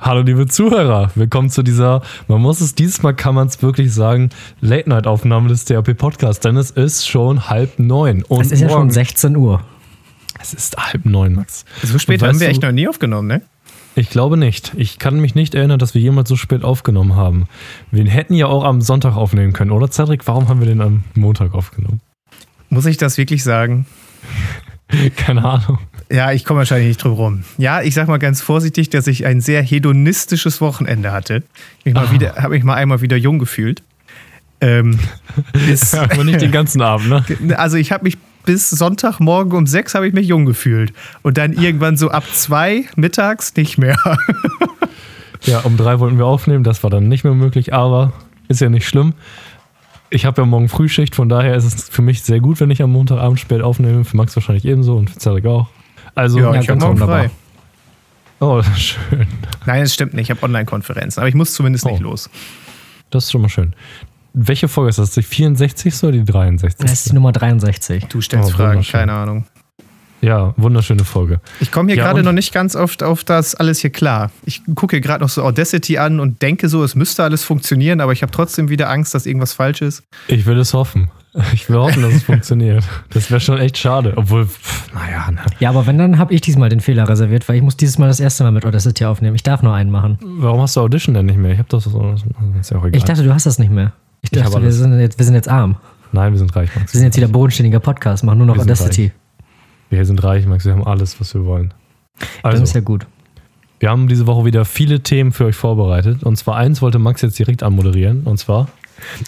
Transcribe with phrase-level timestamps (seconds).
[0.00, 3.92] Hallo liebe Zuhörer, willkommen zu dieser, man muss es dieses Mal kann man es wirklich
[3.92, 8.22] sagen, Late-Night-Aufnahme des THP Podcasts, denn es ist schon halb neun.
[8.22, 9.60] Und es ist ja schon 16 Uhr.
[10.40, 11.64] Es ist halb neun, Max.
[11.82, 13.42] So spät haben wir echt noch nie aufgenommen, ne?
[13.96, 14.72] Ich glaube nicht.
[14.76, 17.48] Ich kann mich nicht erinnern, dass wir jemals so spät aufgenommen haben.
[17.90, 20.28] Wir hätten ja auch am Sonntag aufnehmen können, oder Cedric?
[20.28, 22.00] Warum haben wir den am Montag aufgenommen?
[22.70, 23.84] Muss ich das wirklich sagen?
[25.16, 25.78] Keine Ahnung.
[26.10, 27.44] Ja, ich komme wahrscheinlich nicht drum rum.
[27.58, 31.42] Ja, ich sag mal ganz vorsichtig, dass ich ein sehr hedonistisches Wochenende hatte.
[31.84, 33.82] Ich habe mich mal einmal wieder jung gefühlt.
[34.60, 34.98] Ähm,
[35.52, 37.58] bis, Aber nicht den ganzen Abend, ne?
[37.58, 40.94] Also ich habe mich bis Sonntagmorgen um sechs habe ich mich jung gefühlt.
[41.22, 43.96] Und dann irgendwann so ab zwei mittags nicht mehr.
[45.42, 48.14] ja, um drei wollten wir aufnehmen, das war dann nicht mehr möglich, aber
[48.48, 49.12] ist ja nicht schlimm.
[50.08, 52.80] Ich habe ja morgen Frühschicht, von daher ist es für mich sehr gut, wenn ich
[52.80, 54.06] am Montagabend spät aufnehme.
[54.06, 55.68] Für Max wahrscheinlich ebenso und für Zarek auch.
[56.18, 57.30] Also, ja, ich habe morgen frei.
[58.40, 59.28] Oh, schön.
[59.66, 60.24] Nein, es stimmt nicht.
[60.24, 61.90] Ich habe Online-Konferenzen, aber ich muss zumindest oh.
[61.90, 62.28] nicht los.
[63.10, 63.72] Das ist schon mal schön.
[64.34, 65.12] Welche Folge ist das?
[65.12, 66.02] Die 64.
[66.02, 66.80] oder die 63?
[66.80, 68.06] Das ist die Nummer 63.
[68.06, 69.46] Du stellst oh, Fragen, keine Ahnung.
[70.20, 71.40] Ja, wunderschöne Folge.
[71.60, 74.30] Ich komme hier ja, gerade noch nicht ganz oft auf das alles hier klar.
[74.44, 78.00] Ich gucke hier gerade noch so Audacity an und denke so, es müsste alles funktionieren,
[78.00, 80.02] aber ich habe trotzdem wieder Angst, dass irgendwas falsch ist.
[80.26, 81.10] Ich will es hoffen.
[81.52, 82.82] Ich will hoffen, dass es funktioniert.
[83.10, 84.14] Das wäre schon echt schade.
[84.16, 85.30] Obwohl, pff, naja.
[85.30, 85.38] Ne.
[85.60, 88.08] Ja, aber wenn, dann habe ich diesmal den Fehler reserviert, weil ich muss dieses Mal
[88.08, 89.36] das erste Mal mit Audacity aufnehmen.
[89.36, 90.18] Ich darf nur einen machen.
[90.22, 91.52] Warum hast du Audition denn nicht mehr?
[91.52, 92.24] Ich habe das, so, das
[92.60, 92.96] ist ja auch egal.
[92.96, 93.92] Ich dachte, du hast das nicht mehr.
[94.22, 95.76] Ich dachte, ich wir, sind jetzt, wir sind jetzt arm.
[96.12, 96.92] Nein, wir sind reich, Max.
[96.92, 99.12] Wir sind jetzt wieder bodenständiger Podcast, machen nur noch wir Audacity.
[99.90, 100.64] Wir sind reich, Max.
[100.64, 101.72] Wir haben alles, was wir wollen.
[102.42, 103.06] Also, das ist ja gut.
[103.80, 106.24] Wir haben diese Woche wieder viele Themen für euch vorbereitet.
[106.24, 108.24] Und zwar eins wollte Max jetzt direkt anmoderieren.
[108.24, 108.68] Und zwar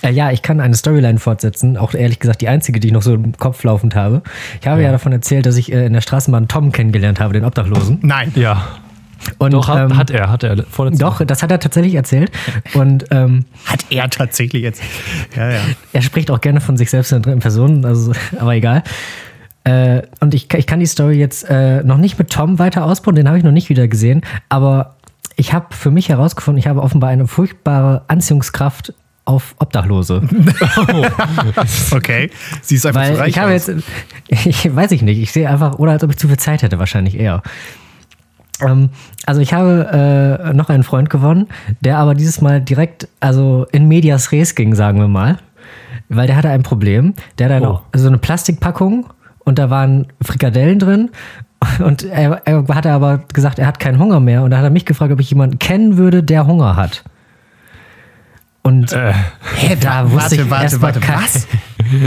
[0.02, 3.02] äh, ja, ich kann eine Storyline fortsetzen, auch ehrlich gesagt die einzige, die ich noch
[3.02, 4.22] so im Kopf laufend habe.
[4.60, 7.32] Ich habe ja, ja davon erzählt, dass ich äh, in der Straßenbahn Tom kennengelernt habe,
[7.34, 7.98] den Obdachlosen.
[8.02, 8.32] Nein.
[8.34, 8.66] Ja.
[9.38, 10.56] Und, doch, hat, ähm, hat er, hat er.
[10.56, 12.30] Doch, das hat er tatsächlich erzählt.
[12.72, 14.82] Und, ähm, hat er tatsächlich jetzt.
[15.36, 15.60] Ja, ja.
[15.92, 18.82] Er spricht auch gerne von sich selbst in dritten Personen, also, aber egal.
[19.64, 23.14] Äh, und ich, ich kann die Story jetzt äh, noch nicht mit Tom weiter ausbauen,
[23.14, 24.96] den habe ich noch nicht wieder gesehen, aber
[25.36, 28.94] ich habe für mich herausgefunden, ich habe offenbar eine furchtbare Anziehungskraft
[29.24, 30.22] auf Obdachlose.
[30.76, 31.06] oh.
[31.92, 32.30] Okay.
[32.62, 33.66] Sie ist einfach Weil zu reich ich habe aus.
[33.66, 33.84] jetzt,
[34.46, 36.78] ich weiß ich nicht, ich sehe einfach, oder als ob ich zu viel Zeit hätte,
[36.78, 37.42] wahrscheinlich eher.
[38.60, 38.90] Ähm,
[39.26, 41.48] also ich habe äh, noch einen Freund gewonnen,
[41.80, 45.38] der aber dieses Mal direkt, also in medias res ging, sagen wir mal.
[46.08, 47.14] Weil der hatte ein Problem.
[47.38, 47.80] Der hatte oh.
[47.92, 49.06] eine, so eine Plastikpackung
[49.44, 51.10] und da waren Frikadellen drin.
[51.84, 54.42] Und er, er hatte aber gesagt, er hat keinen Hunger mehr.
[54.42, 57.04] Und da hat er mich gefragt, ob ich jemanden kennen würde, der Hunger hat.
[58.62, 59.12] Und äh,
[59.56, 61.48] hä, da wusste warte, ich warte, erst warte, was?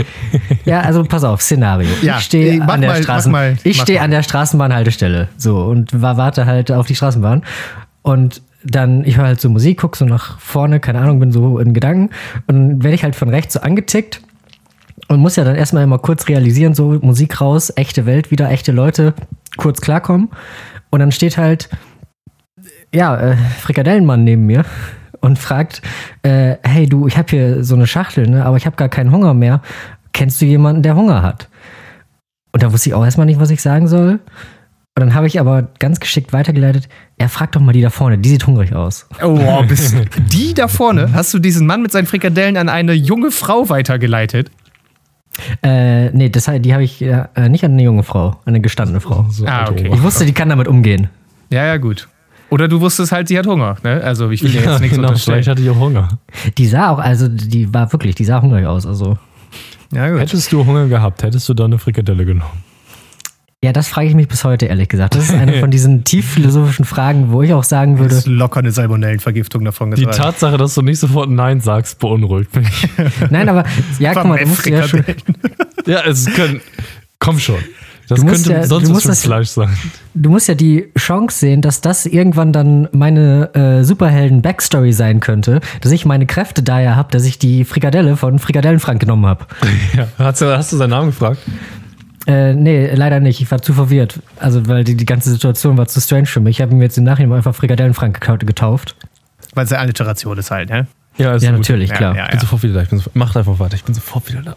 [0.64, 1.88] ja, also pass auf, Szenario.
[2.00, 6.46] Ja, ich stehe an, der Straßen, mal, ich steh an der Straßenbahnhaltestelle so und warte
[6.46, 7.42] halt auf die Straßenbahn
[8.02, 11.58] und dann, ich höre halt so Musik, gucke so nach vorne, keine Ahnung, bin so
[11.58, 12.10] in Gedanken
[12.46, 14.22] und werde ich halt von rechts so angetickt
[15.14, 18.72] und muss ja dann erstmal immer kurz realisieren, so Musik raus, echte Welt wieder, echte
[18.72, 19.14] Leute,
[19.56, 20.30] kurz klarkommen
[20.90, 21.68] und dann steht halt,
[22.92, 24.64] ja, äh, Frikadellenmann neben mir
[25.20, 25.82] und fragt,
[26.22, 29.12] äh, hey du, ich habe hier so eine Schachtel, ne, aber ich habe gar keinen
[29.12, 29.62] Hunger mehr.
[30.12, 31.48] Kennst du jemanden, der Hunger hat?
[32.52, 34.20] Und da wusste ich auch erstmal nicht, was ich sagen soll.
[34.96, 36.88] Und dann habe ich aber ganz geschickt weitergeleitet,
[37.18, 39.08] er fragt doch mal die da vorne, die sieht hungrig aus.
[39.22, 39.96] Oh, bist
[40.32, 41.12] die da vorne?
[41.12, 44.50] Hast du diesen Mann mit seinen Frikadellen an eine junge Frau weitergeleitet?
[45.62, 49.00] Äh, nee, das, die habe ich äh, nicht an eine junge Frau, an eine gestandene
[49.00, 49.26] Frau.
[49.30, 49.90] So, ah, okay.
[49.92, 51.08] Ich wusste, die kann damit umgehen.
[51.50, 52.08] Ja, ja, gut.
[52.50, 53.76] Oder du wusstest halt, sie hat Hunger.
[53.82, 54.00] Ne?
[54.04, 55.42] Also ich will dir jetzt nichts genau, unterstellen.
[55.42, 56.08] Vielleicht hatte ich auch Hunger.
[56.56, 58.86] Die sah auch, also die war wirklich, die sah hungrig aus.
[58.86, 59.18] Also.
[59.92, 60.20] Ja, gut.
[60.20, 62.62] Hättest du Hunger gehabt, hättest du da eine Frikadelle genommen?
[63.64, 65.14] Ja, das frage ich mich bis heute, ehrlich gesagt.
[65.14, 68.14] Das ist eine von diesen tief philosophischen Fragen, wo ich auch sagen würde.
[68.14, 72.68] Ist locker eine Salmonellenvergiftung davon Die Tatsache, dass du nicht sofort Nein sagst, beunruhigt mich.
[73.30, 73.64] Nein, aber
[73.98, 75.02] ja, guck mal, du musst ja schon.
[75.86, 76.60] Ja, es können.
[77.18, 77.56] Komm schon.
[78.08, 79.70] Das könnte ja, sonst was das, Fleisch sein.
[80.12, 85.60] Du musst ja die Chance sehen, dass das irgendwann dann meine äh, Superhelden-Backstory sein könnte,
[85.80, 89.46] dass ich meine Kräfte daher habe, dass ich die Frikadelle von Frikadellenfrank genommen habe.
[89.96, 90.08] Ja.
[90.18, 91.38] Hast, du, hast du seinen Namen gefragt?
[92.26, 93.40] Äh, nee, leider nicht.
[93.40, 94.20] Ich war zu verwirrt.
[94.38, 96.56] Also, weil die, die ganze Situation war zu strange für mich.
[96.56, 98.96] Ich habe ihm jetzt im Nachhinein einfach Frikadellenfrank getauft.
[99.54, 100.86] Weil es eine Alliteration ist halt, ne?
[101.16, 102.14] Ja, ja natürlich, klar.
[102.14, 102.82] Ja, ja, ich bin sofort wieder da.
[102.82, 103.74] Ich bin so, macht einfach weiter.
[103.74, 104.56] Ich bin sofort wieder da.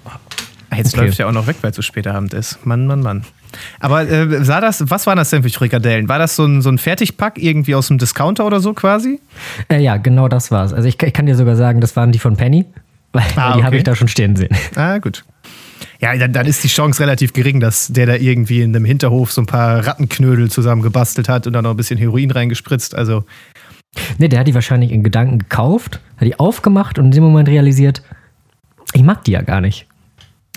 [0.75, 1.05] Jetzt okay.
[1.05, 2.65] läuft ja auch noch weg, weil es so später Abend ist.
[2.65, 3.23] Mann, Mann, Mann.
[3.79, 6.09] Aber äh, sah das, was waren das denn für Frikadellen?
[6.09, 9.19] War das so ein, so ein Fertigpack irgendwie aus dem Discounter oder so quasi?
[9.69, 10.73] Äh, ja, genau das war's.
[10.73, 12.65] Also ich, ich, kann dir sogar sagen, das waren die von Penny,
[13.13, 14.55] weil, ah, die habe ich da schon stehen sehen.
[14.75, 15.23] Ah, gut.
[15.99, 19.31] Ja, dann, dann, ist die Chance relativ gering, dass der da irgendwie in einem Hinterhof
[19.31, 22.94] so ein paar Rattenknödel zusammen gebastelt hat und dann noch ein bisschen Heroin reingespritzt.
[22.94, 23.23] Also
[24.17, 27.49] Nee, der hat die wahrscheinlich in Gedanken gekauft, hat die aufgemacht und in dem Moment
[27.49, 28.01] realisiert,
[28.94, 29.88] ich mag die ja gar nicht.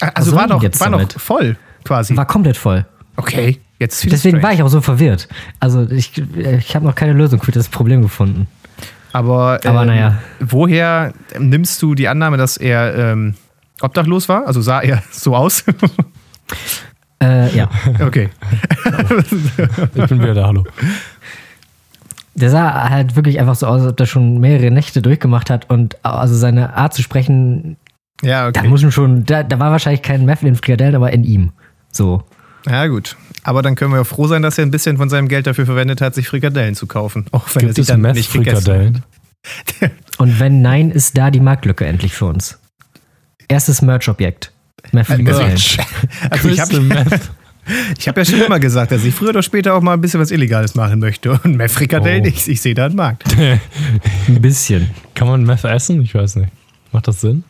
[0.00, 2.16] Also war doch, war noch voll quasi.
[2.16, 2.86] War komplett voll.
[3.16, 4.42] Okay, jetzt Deswegen strange.
[4.42, 5.28] war ich auch so verwirrt.
[5.58, 8.46] Also ich, ich habe noch keine Lösung für das Problem gefunden.
[9.12, 10.18] Aber, Aber ähm, naja.
[10.38, 13.34] woher nimmst du die Annahme, dass er ähm,
[13.80, 14.46] obdachlos war?
[14.46, 15.64] Also sah er so aus?
[17.22, 17.68] äh, ja.
[18.00, 18.30] Okay.
[19.94, 20.64] ich bin wieder da, hallo.
[22.34, 25.68] Der sah halt wirklich einfach so aus, als ob er schon mehrere Nächte durchgemacht hat
[25.68, 27.76] und also seine Art zu sprechen,
[28.22, 28.60] ja, okay.
[28.62, 31.52] da muss man schon, da, da war wahrscheinlich kein Meth in Frikadellen, aber in ihm.
[31.90, 32.22] So.
[32.66, 33.16] Ja, gut.
[33.42, 35.64] Aber dann können wir ja froh sein, dass er ein bisschen von seinem Geld dafür
[35.66, 37.26] verwendet hat, sich Frikadellen zu kaufen.
[37.32, 39.02] Auch wenn Gibt er sich dann Meth nicht Frikadellen?
[40.18, 42.59] Und wenn nein, ist da die Marktlücke endlich für uns.
[43.50, 44.52] Erstes Merch-Objekt.
[44.92, 45.58] Meth Frikadellen.
[46.30, 46.78] Also ich habe
[47.98, 50.20] ich hab ja schon immer gesagt, dass ich früher oder später auch mal ein bisschen
[50.20, 51.32] was Illegales machen möchte.
[51.32, 52.28] Und Meth Frikadellen, oh.
[52.28, 53.24] ich, ich sehe da einen Markt.
[54.28, 54.90] ein bisschen.
[55.16, 56.00] Kann man Meth essen?
[56.00, 56.52] Ich weiß nicht.
[56.92, 57.42] Macht das Sinn?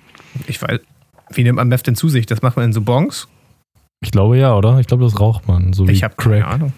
[0.47, 0.81] Ich weiß.
[1.33, 2.25] Wie nimmt man Meth denn zu sich?
[2.25, 3.29] Das macht man in so Bons?
[4.01, 4.79] Ich glaube ja, oder?
[4.79, 5.75] Ich glaube, das raucht man.
[5.75, 6.73] So ich habe keine Ahnung.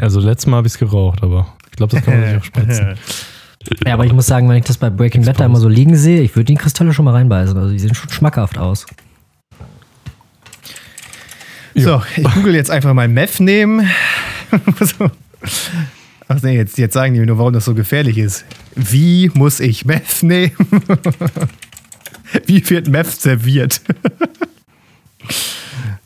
[0.00, 2.44] Also letztes Mal habe ich es geraucht, aber ich glaube, das kann man sich auch
[2.44, 2.96] spritzen.
[3.86, 5.96] Ja, aber ich muss sagen, wenn ich das bei Breaking Bad da immer so liegen
[5.96, 7.56] sehe, ich würde die Kristalle schon mal reinbeißen.
[7.56, 8.86] Also die sehen schon schmackhaft aus.
[11.74, 13.88] So, ich google jetzt einfach mal Meth nehmen.
[16.28, 18.44] Ach nee, jetzt, jetzt sagen die mir nur, warum das so gefährlich ist.
[18.74, 20.52] Wie muss ich Meth nehmen?
[22.46, 23.80] Wie wird Meth serviert?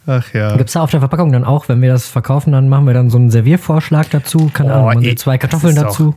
[0.07, 0.57] Ach ja.
[0.57, 2.95] Gibt es da auf der Verpackung dann auch, wenn wir das verkaufen, dann machen wir
[2.95, 6.17] dann so einen Serviervorschlag dazu, keine oh, Ahnung, ey, zwei Kartoffeln dazu.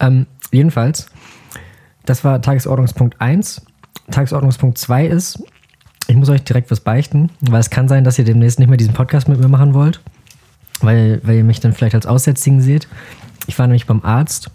[0.00, 1.06] Ähm, jedenfalls,
[2.04, 3.62] das war Tagesordnungspunkt 1.
[4.10, 5.42] Tagesordnungspunkt 2 ist,
[6.08, 8.76] ich muss euch direkt was beichten, weil es kann sein, dass ihr demnächst nicht mehr
[8.76, 10.00] diesen Podcast mit mir machen wollt,
[10.80, 12.88] weil, weil ihr mich dann vielleicht als Aussätzigen seht.
[13.46, 14.50] Ich war nämlich beim Arzt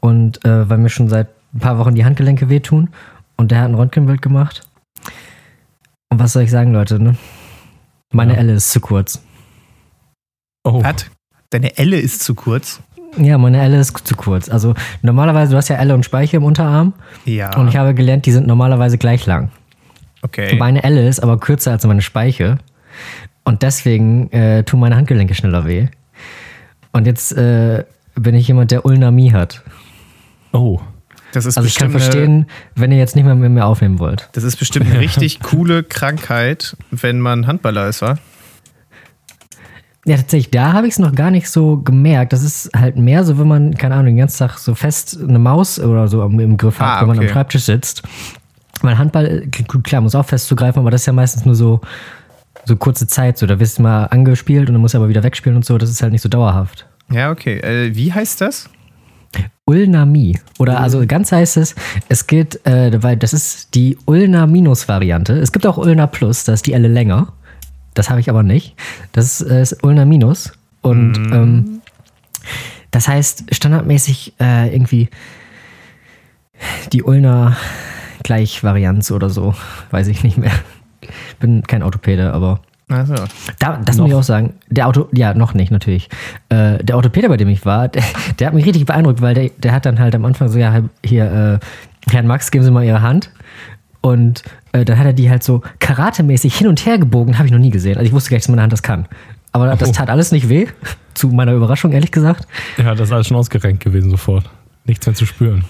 [0.00, 2.90] und äh, weil mir schon seit ein paar Wochen die Handgelenke wehtun
[3.36, 4.66] und der hat ein Röntgenbild gemacht
[6.16, 7.16] und was soll ich sagen, Leute, ne?
[8.12, 8.38] Meine ja.
[8.38, 9.20] Elle ist zu kurz.
[10.64, 10.82] Oh.
[10.82, 11.06] Was?
[11.50, 12.80] Deine Elle ist zu kurz?
[13.16, 14.48] Ja, meine Elle ist zu kurz.
[14.48, 16.92] Also normalerweise, du hast ja Elle und Speiche im Unterarm.
[17.24, 17.56] Ja.
[17.56, 19.50] Und ich habe gelernt, die sind normalerweise gleich lang.
[20.22, 20.56] Okay.
[20.56, 22.58] Meine Elle ist aber kürzer als meine Speiche.
[23.44, 25.86] Und deswegen äh, tun meine Handgelenke schneller weh.
[26.92, 27.84] Und jetzt äh,
[28.14, 29.62] bin ich jemand, der Ulnamie hat.
[30.52, 30.80] Oh.
[31.32, 34.28] Das ist also ich kann verstehen, wenn ihr jetzt nicht mehr mit mir aufnehmen wollt.
[34.32, 38.16] Das ist bestimmt eine richtig coole Krankheit, wenn man Handballer ist, wa?
[40.06, 42.32] Ja, tatsächlich, da habe ich es noch gar nicht so gemerkt.
[42.32, 45.40] Das ist halt mehr so, wenn man, keine Ahnung, den ganzen Tag so fest eine
[45.40, 48.04] Maus oder so im Griff hat, ah, wenn man am Schreibtisch sitzt.
[48.82, 49.48] Mein Handball,
[49.82, 51.80] klar, muss auch fest zugreifen, aber das ist ja meistens nur so,
[52.66, 53.36] so kurze Zeit.
[53.36, 55.76] So, da wirst du mal angespielt und dann musst du aber wieder wegspielen und so.
[55.76, 56.86] Das ist halt nicht so dauerhaft.
[57.10, 57.58] Ja, okay.
[57.58, 58.70] Äh, wie heißt das?
[59.64, 60.38] Ulnamie.
[60.60, 61.74] Oder also ganz heißt es,
[62.08, 65.32] es geht, äh, weil das ist die Ulna-Minus-Variante.
[65.32, 67.32] Es gibt auch Ulna Plus, da ist die Elle länger.
[67.96, 68.76] Das habe ich aber nicht.
[69.12, 70.52] Das ist, äh, Ulna Minus.
[70.82, 71.32] Und mm.
[71.32, 71.80] ähm,
[72.92, 75.08] das heißt standardmäßig äh, irgendwie
[76.92, 77.56] die Ulna
[78.22, 79.54] Gleichvarianz oder so.
[79.90, 80.52] Weiß ich nicht mehr.
[81.40, 83.14] Bin kein Orthopäde, aber also.
[83.58, 84.04] Da, das noch.
[84.04, 84.54] muss ich auch sagen.
[84.68, 86.08] Der Auto, ja, noch nicht, natürlich.
[86.50, 88.02] Äh, der Orthopäde, bei dem ich war, der,
[88.38, 90.82] der, hat mich richtig beeindruckt, weil der, der hat dann halt am Anfang so, ja,
[91.04, 93.30] hier, äh, Herrn Max, geben Sie mal Ihre Hand.
[94.02, 94.44] Und
[94.76, 97.58] äh, dann hat er die halt so karatemäßig hin und her gebogen, habe ich noch
[97.58, 97.96] nie gesehen.
[97.96, 99.06] Also ich wusste gar nicht, dass meine Hand das kann.
[99.52, 99.76] Aber oh.
[99.76, 100.66] das tat alles nicht weh,
[101.14, 102.46] zu meiner Überraschung, ehrlich gesagt.
[102.76, 104.48] Ja, das ist alles schon ausgerenkt gewesen sofort.
[104.84, 105.64] Nichts mehr zu spüren.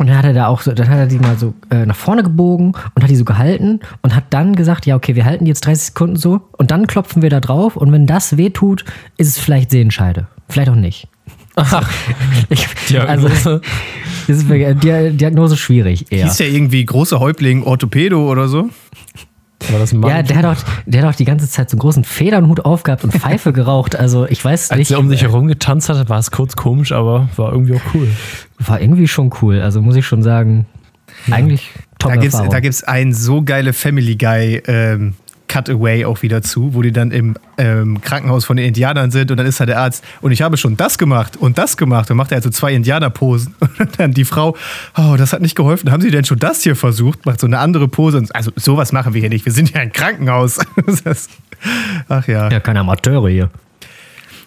[0.00, 1.94] Und dann hat er da auch so, dann hat er die mal so äh, nach
[1.94, 5.44] vorne gebogen und hat die so gehalten und hat dann gesagt, ja, okay, wir halten
[5.44, 8.50] die jetzt 30 Sekunden so und dann klopfen wir da drauf und wenn das weh
[8.50, 8.84] tut,
[9.18, 10.26] ist es vielleicht Sehenscheide.
[10.48, 11.06] Vielleicht auch nicht.
[11.54, 11.88] Ach,
[12.48, 13.28] ich, Diagnose.
[13.28, 13.60] Also,
[14.28, 16.24] ist Diagnose schwierig eher.
[16.26, 18.70] Hieß ja irgendwie große Häuptling Orthopädo oder so?
[19.70, 20.10] War das ein Mann?
[20.10, 23.04] Ja, der hat, auch, der hat auch die ganze Zeit so einen großen Federnhut aufgehabt
[23.04, 23.96] und Pfeife geraucht.
[23.96, 24.78] Also ich weiß nicht.
[24.78, 27.94] Als er um sich herum getanzt hatte, war es kurz komisch, aber war irgendwie auch
[27.94, 28.08] cool.
[28.58, 29.60] War irgendwie schon cool.
[29.60, 30.66] Also muss ich schon sagen,
[31.26, 31.36] ja.
[31.36, 32.12] eigentlich top.
[32.12, 35.14] Da gibt es einen so geile Family Guy ähm,
[35.54, 39.36] Cutaway auch wieder zu, wo die dann im ähm, Krankenhaus von den Indianern sind und
[39.36, 42.16] dann ist da der Arzt und ich habe schon das gemacht und das gemacht und
[42.16, 44.56] macht er also zwei Indianerposen und dann die Frau,
[44.96, 47.24] oh, das hat nicht geholfen, haben Sie denn schon das hier versucht?
[47.24, 49.80] Macht so eine andere Pose und also sowas machen wir hier nicht, wir sind ja
[49.80, 50.58] ein Krankenhaus.
[52.08, 52.50] ach ja.
[52.50, 53.50] Ja, keine Amateure hier.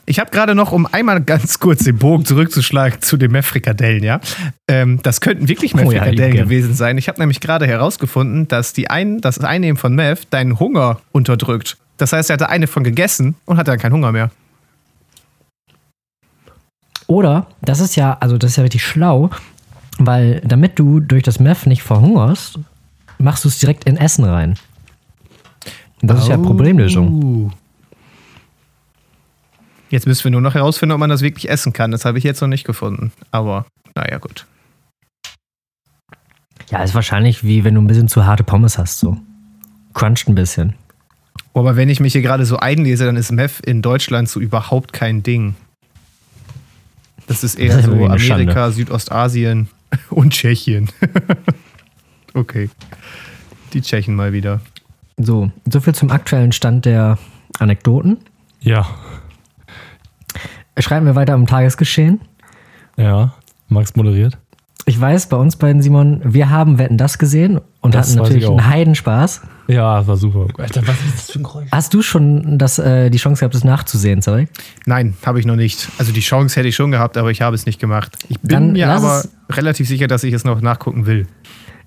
[0.09, 4.21] Ich habe gerade noch, um einmal ganz kurz den Bogen zurückzuschlagen zu den Meth-Frikadellen, ja.
[4.69, 6.97] Ähm, das könnten wirklich Meth-Frikadellen oh ja, gewesen sein.
[6.97, 11.75] Ich habe nämlich gerade herausgefunden, dass die ein, das Einnehmen von Meth deinen Hunger unterdrückt.
[11.97, 14.31] Das heißt, er hatte eine von gegessen und hatte dann keinen Hunger mehr.
[17.07, 19.29] Oder, das ist ja, also das ist ja richtig schlau,
[19.97, 22.59] weil damit du durch das Meth nicht verhungerst,
[23.17, 24.55] machst du es direkt in Essen rein.
[26.01, 26.21] Das oh.
[26.21, 27.51] ist ja Problemlösung.
[29.89, 31.91] Jetzt müssen wir nur noch herausfinden, ob man das wirklich essen kann.
[31.91, 33.11] Das habe ich jetzt noch nicht gefunden.
[33.31, 33.65] Aber
[33.95, 34.45] naja, gut.
[36.69, 39.17] Ja, ist wahrscheinlich wie wenn du ein bisschen zu harte Pommes hast, so.
[39.93, 40.73] Cruncht ein bisschen.
[41.53, 44.39] Oh, aber wenn ich mich hier gerade so einlese, dann ist Meth in Deutschland so
[44.39, 45.55] überhaupt kein Ding.
[47.27, 48.71] Das ist eher das ist so Amerika, Schande.
[48.71, 49.69] Südostasien
[50.09, 50.89] und Tschechien.
[52.33, 52.69] okay.
[53.73, 54.61] Die Tschechen mal wieder.
[55.17, 57.17] So, soviel zum aktuellen Stand der
[57.59, 58.17] Anekdoten.
[58.59, 58.87] Ja.
[60.79, 62.21] Schreiben wir weiter am Tagesgeschehen.
[62.97, 63.33] Ja,
[63.69, 64.37] Max moderiert.
[64.85, 68.47] Ich weiß, bei uns beiden, Simon, wir haben Wetten das gesehen und das hatten natürlich
[68.47, 69.41] einen Heidenspaß.
[69.67, 70.47] Ja, war super.
[70.57, 71.67] Alter, was ist das für ein Geräusch?
[71.73, 74.47] Hast du schon das, äh, die Chance gehabt, das nachzusehen, sorry?
[74.85, 75.89] Nein, habe ich noch nicht.
[75.97, 78.13] Also die Chance hätte ich schon gehabt, aber ich habe es nicht gemacht.
[78.29, 81.27] Ich bin dann mir aber relativ sicher, dass ich es noch nachgucken will.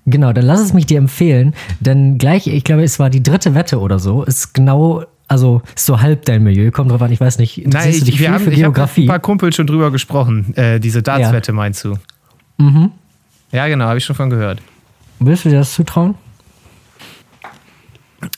[0.05, 3.55] Genau, dann lass es mich dir empfehlen, denn gleich, ich glaube, es war die dritte
[3.55, 7.21] Wette oder so, ist genau also ist so halb dein Milieu, kommt drauf an, ich
[7.21, 7.65] weiß nicht.
[7.65, 8.51] Nein, ich, du dich wir haben?
[8.51, 10.53] Ich habe ein paar Kumpel schon drüber gesprochen.
[10.57, 11.55] Äh, diese Dartswette ja.
[11.55, 11.97] meinst du?
[12.57, 12.91] Mhm.
[13.53, 14.59] Ja, genau, habe ich schon von gehört.
[15.19, 16.15] Willst du dir das zutrauen?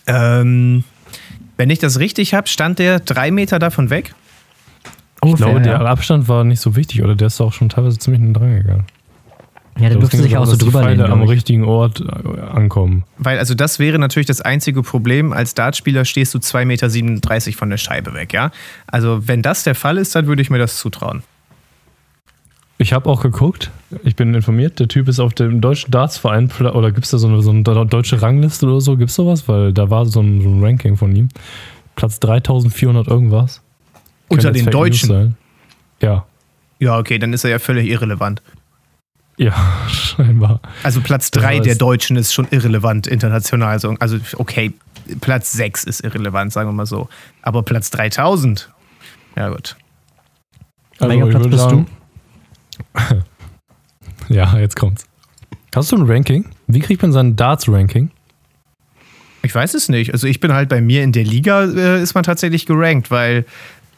[0.06, 0.84] Ähm,
[1.58, 4.14] wenn ich das richtig habe, stand der drei Meter davon weg.
[5.22, 7.98] Ungefähr, ich glaube, der Abstand war nicht so wichtig, oder der ist auch schon teilweise
[7.98, 8.86] ziemlich dran gegangen.
[9.80, 11.02] Ja, der dürfte sich auch so drüber legen.
[11.02, 13.06] am richtigen Ort äh, ankommen.
[13.18, 15.34] Weil, also das wäre natürlich das einzige Problem.
[15.34, 18.52] Als Dartspieler stehst du 2,37 Meter von der Scheibe weg, ja?
[18.88, 21.24] Also, wenn das der Fall ist, dann würde ich mir das zutrauen.
[22.78, 23.72] Ich habe auch geguckt,
[24.04, 27.28] ich bin informiert, der Typ ist auf dem deutschen Dartsverein, oder gibt es da so
[27.28, 28.98] eine, so eine, deutsche Rangliste oder so?
[28.98, 29.48] Gibt es sowas?
[29.48, 31.30] Weil da war so ein, so ein Ranking von ihm.
[31.96, 33.62] Platz 3400 irgendwas.
[34.28, 35.36] Unter den Deutschen?
[36.02, 36.26] Ja.
[36.80, 38.42] Ja, okay, dann ist er ja völlig irrelevant.
[39.38, 39.54] Ja,
[39.90, 40.62] scheinbar.
[40.84, 43.70] Also Platz 3 der Deutschen ist schon irrelevant international.
[43.70, 44.74] Also, also okay,
[45.22, 47.10] Platz 6 ist irrelevant, sagen wir mal so.
[47.42, 48.70] Aber Platz 3000?
[49.36, 49.76] Ja, gut.
[51.00, 51.88] Also, Welcher Platz bist sagen,
[54.28, 54.34] du?
[54.34, 55.06] ja, jetzt kommt's.
[55.76, 56.46] Hast du ein Ranking?
[56.68, 58.12] Wie kriegt man sein Darts-Ranking?
[59.42, 60.14] Ich weiß es nicht.
[60.14, 63.46] Also ich bin halt bei mir in der Liga äh, ist man tatsächlich gerankt, weil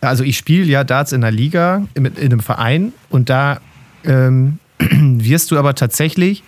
[0.01, 3.59] also ich spiele ja Darts in der Liga in, in einem Verein und da
[4.03, 6.44] ähm, wirst du aber tatsächlich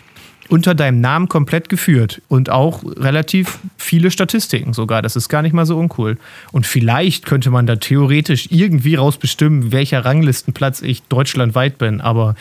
[0.50, 5.02] unter deinem Namen komplett geführt und auch relativ viele Statistiken sogar.
[5.02, 6.18] Das ist gar nicht mal so uncool.
[6.52, 12.02] Und vielleicht könnte man da theoretisch irgendwie rausbestimmen, welcher Ranglistenplatz ich deutschlandweit bin.
[12.02, 12.36] Aber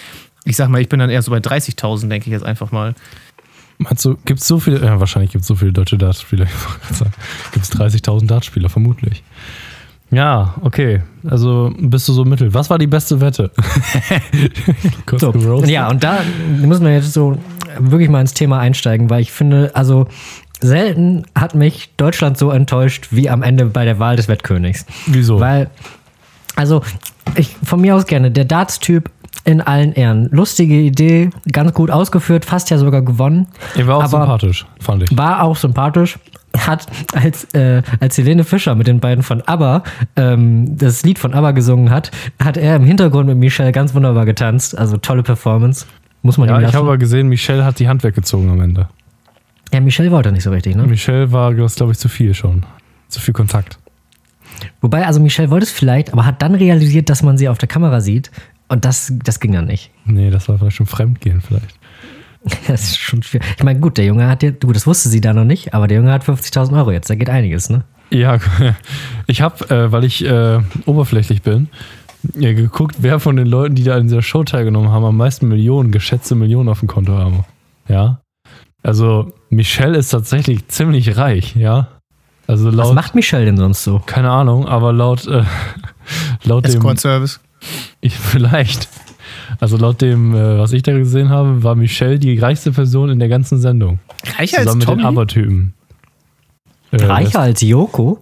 [0.45, 2.95] ich sag mal, ich bin dann eher so bei 30.000, denke ich jetzt einfach mal.
[4.02, 6.47] Du, gibt so viele, ja, wahrscheinlich gibt es so viele deutsche Dartspieler.
[7.52, 9.23] Gibt es 30.000 Dartspieler, vermutlich.
[10.10, 11.02] Ja, okay.
[11.28, 12.54] Also bist du so mittel.
[12.54, 13.50] Was war die beste Wette?
[15.16, 15.32] so,
[15.64, 16.20] ja, und da
[16.62, 17.36] muss man jetzt so
[17.78, 20.06] wirklich mal ins Thema einsteigen, weil ich finde, also
[20.60, 24.86] selten hat mich Deutschland so enttäuscht wie am Ende bei der Wahl des Wettkönigs.
[25.06, 25.40] Wieso?
[25.40, 25.70] Weil,
[26.54, 26.82] also,
[27.34, 29.10] ich von mir aus gerne, der Darts-Typ
[29.44, 30.28] in allen Ehren.
[30.30, 33.46] Lustige Idee, ganz gut ausgeführt, fast ja sogar gewonnen.
[33.76, 35.16] Er war auch sympathisch, fand ich.
[35.16, 36.18] War auch sympathisch
[36.58, 39.82] hat, als, äh, als Helene Fischer mit den beiden von ABBA
[40.16, 42.10] ähm, das Lied von ABBA gesungen hat,
[42.42, 44.76] hat er im Hintergrund mit Michelle ganz wunderbar getanzt.
[44.76, 45.86] Also tolle Performance.
[46.22, 48.88] Muss man ja, ich habe aber gesehen, Michelle hat die Hand weggezogen am Ende.
[49.72, 50.84] Ja, Michelle wollte nicht so richtig, ne?
[50.84, 52.64] Michelle war, glaube ich, zu viel schon.
[53.08, 53.78] Zu viel Kontakt.
[54.80, 57.68] Wobei, also Michelle wollte es vielleicht, aber hat dann realisiert, dass man sie auf der
[57.68, 58.30] Kamera sieht.
[58.68, 59.90] Und das, das ging dann nicht.
[60.04, 61.78] Nee, das war vielleicht schon Fremdgehen vielleicht.
[62.68, 63.46] Das ist schon schwierig.
[63.56, 65.86] Ich meine, gut, der Junge hat ja, gut, das wusste sie da noch nicht, aber
[65.86, 67.10] der Junge hat 50.000 Euro jetzt.
[67.10, 67.84] Da geht einiges, ne?
[68.10, 68.38] Ja,
[69.26, 71.68] ich habe, äh, weil ich äh, oberflächlich bin,
[72.34, 75.48] ja, geguckt, wer von den Leuten, die da in dieser Show teilgenommen haben, am meisten
[75.48, 77.44] Millionen, geschätzte Millionen auf dem Konto haben.
[77.88, 78.20] Ja.
[78.82, 81.88] Also, Michelle ist tatsächlich ziemlich reich, ja.
[82.46, 84.00] Also laut, Was macht Michelle denn sonst so?
[84.06, 85.42] Keine Ahnung, aber laut, äh,
[86.44, 86.98] laut Escort dem.
[86.98, 87.40] Service?
[88.00, 88.88] Ich, vielleicht.
[89.60, 93.18] Also laut dem, äh, was ich da gesehen habe, war Michelle die reichste Person in
[93.18, 93.98] der ganzen Sendung.
[94.36, 94.96] Reicher Zusammen als Tommy?
[94.96, 95.75] mit den Abertypen.
[96.92, 98.18] Äh, Reicher als Joko?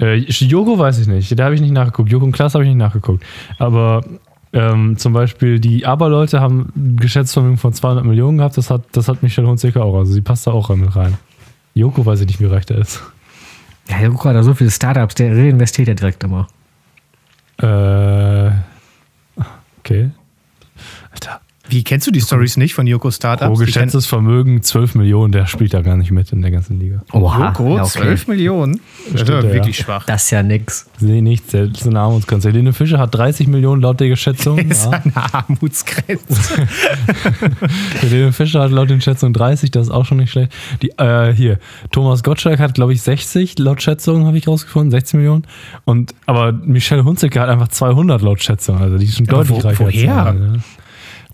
[0.00, 1.38] Äh, Joko weiß ich nicht.
[1.38, 2.10] Da habe ich nicht nachgeguckt.
[2.10, 3.24] Joko und Klaas habe ich nicht nachgeguckt.
[3.58, 4.04] Aber
[4.52, 8.56] ähm, zum Beispiel die Aberleute haben ein Geschäftsvermögen von 200 Millionen gehabt.
[8.56, 9.96] Das hat, das hat Michelle Hunziker auch.
[9.96, 11.16] Also sie passt da auch mit rein.
[11.74, 13.02] Joko weiß ich nicht, wie reich der ist.
[13.88, 15.14] Ja, Joko hat da so viele Startups.
[15.16, 16.48] Der reinvestiert ja direkt immer.
[17.60, 18.50] Äh,
[19.80, 20.10] okay.
[21.18, 21.40] Alter.
[21.70, 23.46] Wie kennst du die Stories nicht von Joko Startups?
[23.46, 27.02] Pro geschätztes Vermögen 12 Millionen, der spielt da gar nicht mit in der ganzen Liga.
[27.12, 28.00] Oha, Joko, ja, okay.
[28.00, 28.80] 12 Millionen?
[29.12, 29.84] Das ist ja wirklich ja.
[29.84, 30.06] schwach.
[30.06, 30.88] Das ist ja nix.
[31.00, 32.48] Nee, nichts, das ist eine Armutsgrenze.
[32.48, 34.66] Helene Fischer hat 30 Millionen laut der Schätzung.
[34.66, 34.92] Das ist ja.
[34.92, 36.66] eine Armutsgrenze.
[38.00, 40.50] Helene Fischer hat laut den Schätzungen 30, das ist auch schon nicht schlecht.
[40.80, 41.58] Die, äh, hier,
[41.90, 45.46] Thomas Gottschalk hat, glaube ich, 60 laut Schätzungen, habe ich rausgefunden, 60 Millionen.
[45.84, 49.68] Und, aber Michelle Hunziker hat einfach 200 laut Schätzung, also die ist schon deutlich wo,
[49.68, 49.84] reicher.
[49.84, 50.16] Woher?
[50.16, 50.62] Als ne?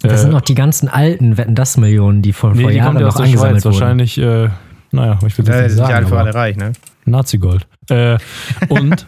[0.03, 3.17] Das sind noch die ganzen alten Wetten das Millionen, die vor, nee, vor Jahren noch
[3.17, 3.75] angesammelt Schweiz, wurden.
[3.75, 4.49] Wahrscheinlich, äh,
[4.91, 5.91] naja, ich will das ja, nicht sagen.
[5.91, 6.73] Ja, alle für alle reich, ne?
[7.07, 7.67] Nazi-Gold.
[7.89, 8.19] Äh,
[8.69, 9.07] und,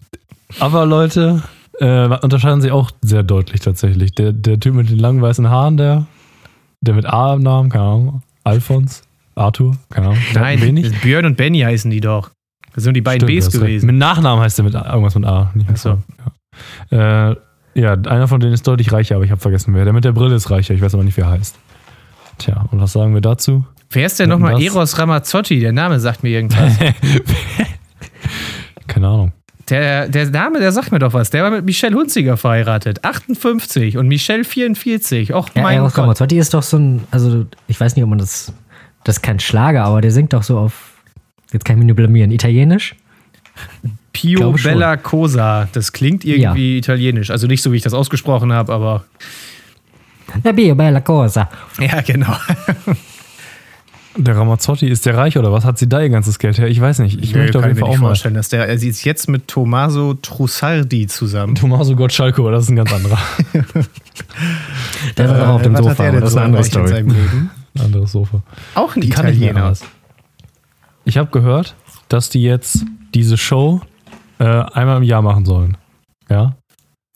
[0.60, 1.42] aber Leute
[1.80, 4.12] äh, unterscheiden sich auch sehr deutlich tatsächlich.
[4.12, 6.06] Der, der Typ mit den langen weißen Haaren, der,
[6.80, 9.02] der mit A im Namen, keine Ahnung, Alfons,
[9.34, 10.18] Arthur, keine Ahnung.
[10.34, 11.00] Nein, wenig.
[11.00, 12.30] Björn und Benny heißen die doch.
[12.74, 13.86] Das sind die beiden Stimmt, Bs gewesen.
[13.86, 15.50] Mit Nachnamen heißt der mit irgendwas mit A.
[15.54, 15.98] Nicht Achso.
[16.90, 17.30] Ja.
[17.30, 17.36] Äh,
[17.74, 19.84] ja, einer von denen ist deutlich reicher, aber ich habe vergessen wer.
[19.84, 21.56] Der mit der Brille ist reicher, ich weiß aber nicht, wie er heißt.
[22.38, 23.64] Tja, und was sagen wir dazu?
[23.90, 25.60] Wer ist denn nochmal Eros Ramazzotti?
[25.60, 26.76] Der Name sagt mir irgendwas.
[28.88, 29.32] Keine Ahnung.
[29.70, 31.30] Der, der Name, der sagt mir doch was.
[31.30, 33.04] Der war mit Michelle Hunziger verheiratet.
[33.04, 35.34] 58 und Michelle 44.
[35.34, 38.18] Och, ja, mein Eros Ramazzotti ist doch so ein, also ich weiß nicht, ob man
[38.18, 38.52] das,
[39.04, 40.94] das ist kein Schlager, aber der singt doch so auf,
[41.52, 42.94] jetzt kann ich mich nur blamieren, italienisch?
[44.14, 45.68] Pio Bella Cosa.
[45.72, 46.78] Das klingt irgendwie ja.
[46.78, 47.30] italienisch.
[47.30, 49.04] Also nicht so, wie ich das ausgesprochen habe, aber.
[50.42, 51.50] La Pio Bella Cosa.
[51.78, 52.34] Ja, genau.
[54.16, 55.64] Der Ramazzotti, ist der reich oder was?
[55.64, 56.68] Hat sie da ihr ganzes Geld her?
[56.68, 57.20] Ich weiß nicht.
[57.20, 59.48] Ich ja, möchte auf jeden Fall auch mal vorstellen, dass der, sie ist jetzt mit
[59.48, 61.56] Tommaso Trussardi zusammen.
[61.56, 63.18] Tommaso Gottschalko, das ist ein ganz anderer.
[65.16, 66.92] der war auch auf dem Sofa, das ist eine andere Story.
[66.94, 68.40] Ein anderes Sofa.
[68.76, 69.72] Auch ein Italiener.
[71.04, 71.74] Ich habe gehört,
[72.08, 73.80] dass die jetzt diese Show
[74.38, 75.76] äh, einmal im Jahr machen sollen.
[76.28, 76.54] Ja?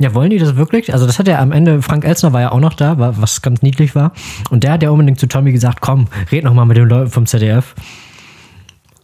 [0.00, 0.92] Ja, wollen die das wirklich?
[0.92, 3.62] Also, das hat ja am Ende, Frank Elsner war ja auch noch da, was ganz
[3.62, 4.12] niedlich war.
[4.48, 7.10] Und der hat ja unbedingt zu Tommy gesagt: Komm, red noch mal mit den Leuten
[7.10, 7.74] vom ZDF.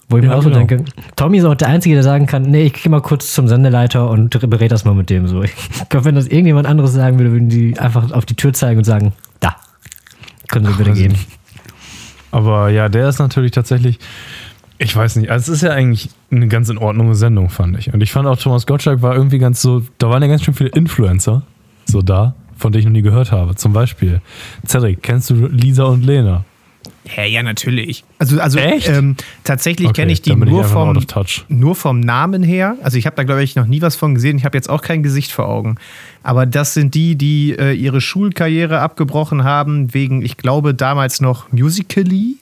[0.09, 0.65] Wo ich ja, mir auch so genau.
[0.65, 0.85] denke,
[1.17, 4.09] Tommy ist auch der Einzige, der sagen kann: Nee, ich gehe mal kurz zum Sendeleiter
[4.09, 5.43] und berät das mal mit dem so.
[5.43, 5.53] Ich
[5.89, 8.85] glaube, wenn das irgendjemand anderes sagen würde, würden die einfach auf die Tür zeigen und
[8.85, 9.57] sagen: Da,
[10.49, 11.15] können Sie bitte gehen.
[12.31, 13.99] Aber ja, der ist natürlich tatsächlich
[14.79, 15.31] ich weiß nicht.
[15.31, 17.93] Also es ist ja eigentlich eine ganz in Ordnung Sendung, fand ich.
[17.93, 20.55] Und ich fand auch, Thomas Gottschalk war irgendwie ganz so, da waren ja ganz schön
[20.55, 21.43] viele Influencer
[21.87, 23.55] so da, von denen ich noch nie gehört habe.
[23.55, 24.21] Zum Beispiel,
[24.67, 26.45] Cedric, kennst du Lisa und Lena?
[27.17, 28.05] Ja, ja, natürlich.
[28.19, 30.99] Also, also ähm, tatsächlich okay, kenne ich die nur vom,
[31.49, 32.77] nur vom Namen her.
[32.83, 34.39] Also ich habe da, glaube ich, noch nie was von gesehen.
[34.39, 35.77] Ich habe jetzt auch kein Gesicht vor Augen.
[36.23, 41.53] Aber das sind die, die äh, ihre Schulkarriere abgebrochen haben, wegen, ich glaube, damals noch
[41.53, 42.39] Musically.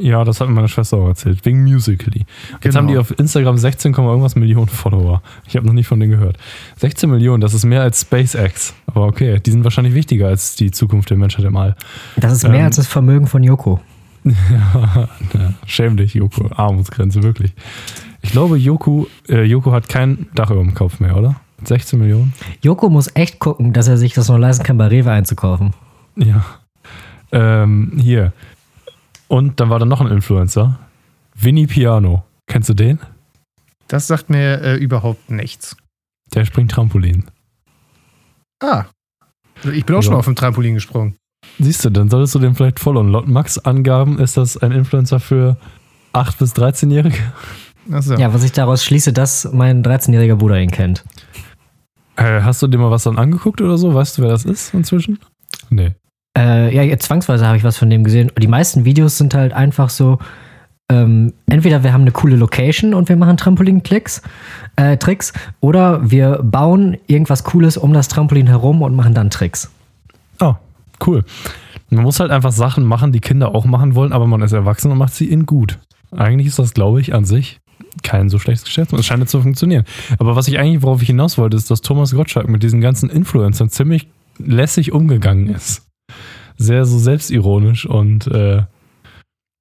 [0.00, 2.24] Ja, das hat mir meine Schwester auch erzählt, wegen Musically.
[2.52, 2.76] Jetzt genau.
[2.76, 5.22] haben die auf Instagram 16, irgendwas Millionen Follower.
[5.46, 6.38] Ich habe noch nie von denen gehört.
[6.76, 8.74] 16 Millionen, das ist mehr als SpaceX.
[8.86, 11.74] Aber okay, die sind wahrscheinlich wichtiger als die Zukunft der Menschheit im All.
[12.16, 13.80] Das ist mehr ähm, als das Vermögen von Joko.
[14.24, 15.08] ja,
[15.66, 16.48] schäm dich, Joko.
[16.54, 17.52] Armutsgrenze, wirklich.
[18.22, 21.40] Ich glaube, Joko, äh, Joko hat kein Dach über dem Kopf mehr, oder?
[21.64, 22.34] 16 Millionen?
[22.62, 25.72] Joko muss echt gucken, dass er sich das noch leisten kann, bei Rewe einzukaufen.
[26.14, 26.44] Ja.
[27.32, 28.32] Ähm, hier,
[29.28, 30.78] und dann war da noch ein Influencer.
[31.34, 32.24] Vinny Piano.
[32.46, 32.98] Kennst du den?
[33.86, 35.76] Das sagt mir äh, überhaupt nichts.
[36.34, 37.24] Der springt Trampolin.
[38.60, 38.86] Ah.
[39.64, 40.02] Ich bin auch also.
[40.02, 41.16] schon mal auf dem Trampolin gesprungen.
[41.58, 43.10] Siehst du, dann solltest du den vielleicht followen.
[43.10, 45.56] Laut Max-Angaben ist das ein Influencer für
[46.12, 47.18] 8- bis 13-Jährige.
[48.00, 48.14] So.
[48.14, 51.04] Ja, was ich daraus schließe, dass mein 13-jähriger Bruder ihn kennt.
[52.16, 53.94] Äh, hast du dir mal was dann angeguckt oder so?
[53.94, 55.18] Weißt du, wer das ist inzwischen?
[55.70, 55.94] Nee.
[56.38, 58.30] Äh, ja, zwangsweise habe ich was von dem gesehen.
[58.38, 60.18] Die meisten Videos sind halt einfach so,
[60.88, 64.22] ähm, entweder wir haben eine coole Location und wir machen Trampolin-Klicks,
[64.76, 69.70] äh, Tricks, oder wir bauen irgendwas Cooles um das Trampolin herum und machen dann Tricks.
[70.38, 70.54] Oh,
[71.06, 71.24] cool.
[71.90, 74.92] Man muss halt einfach Sachen machen, die Kinder auch machen wollen, aber man ist erwachsen
[74.92, 75.78] und macht sie in gut.
[76.16, 77.58] Eigentlich ist das, glaube ich, an sich
[78.04, 79.84] kein so schlechtes Geschäft und es scheint zu funktionieren.
[80.18, 83.10] Aber was ich eigentlich, worauf ich hinaus wollte, ist, dass Thomas Gottschalk mit diesen ganzen
[83.10, 85.87] Influencern ziemlich lässig umgegangen ist
[86.58, 88.62] sehr so selbstironisch und äh,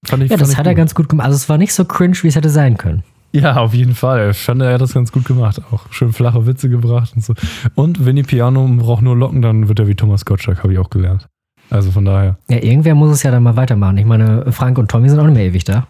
[0.05, 0.67] fand ich Ja, das hat gut.
[0.67, 1.25] er ganz gut gemacht.
[1.27, 3.03] Also es war nicht so cringe, wie es hätte sein können.
[3.33, 4.31] Ja, auf jeden Fall.
[4.31, 5.61] Ich fand, er hat das ganz gut gemacht.
[5.71, 7.33] Auch schön flache Witze gebracht und so.
[7.75, 10.79] Und wenn die Piano braucht nur Locken, dann wird er wie Thomas Gottschalk, habe ich
[10.79, 11.27] auch gelernt.
[11.69, 12.37] Also von daher.
[12.49, 13.97] Ja, irgendwer muss es ja dann mal weitermachen.
[13.97, 15.87] Ich meine, Frank und Tommy sind auch nicht mehr ewig da.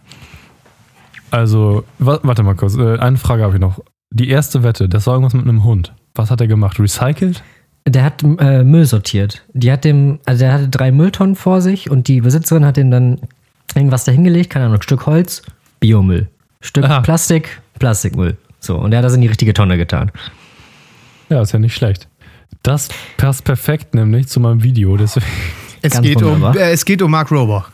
[1.30, 2.76] Also, warte mal kurz.
[2.76, 3.80] Äh, eine Frage habe ich noch.
[4.10, 5.94] Die erste Wette, das war irgendwas mit einem Hund.
[6.16, 6.80] Was hat er gemacht?
[6.80, 7.44] Recycelt?
[7.88, 9.44] Der hat äh, Müll sortiert.
[9.54, 12.92] Die hat dem, also der hatte drei Mülltonnen vor sich und die Besitzerin hat ihm
[12.92, 13.20] dann
[13.76, 15.42] irgendwas dahingelegt, keine Ahnung, Stück Holz,
[15.80, 16.28] Biomüll.
[16.62, 17.02] Stück Aha.
[17.02, 18.38] Plastik, Plastikmüll.
[18.60, 20.12] So, und der hat das in die richtige Tonne getan.
[21.30, 22.08] Ja, ist ja nicht schlecht.
[22.64, 24.98] Das passt perfekt nämlich zu meinem Video.
[24.98, 25.26] Deswegen
[25.82, 27.68] Es, geht um, äh, es geht um Mark Rover.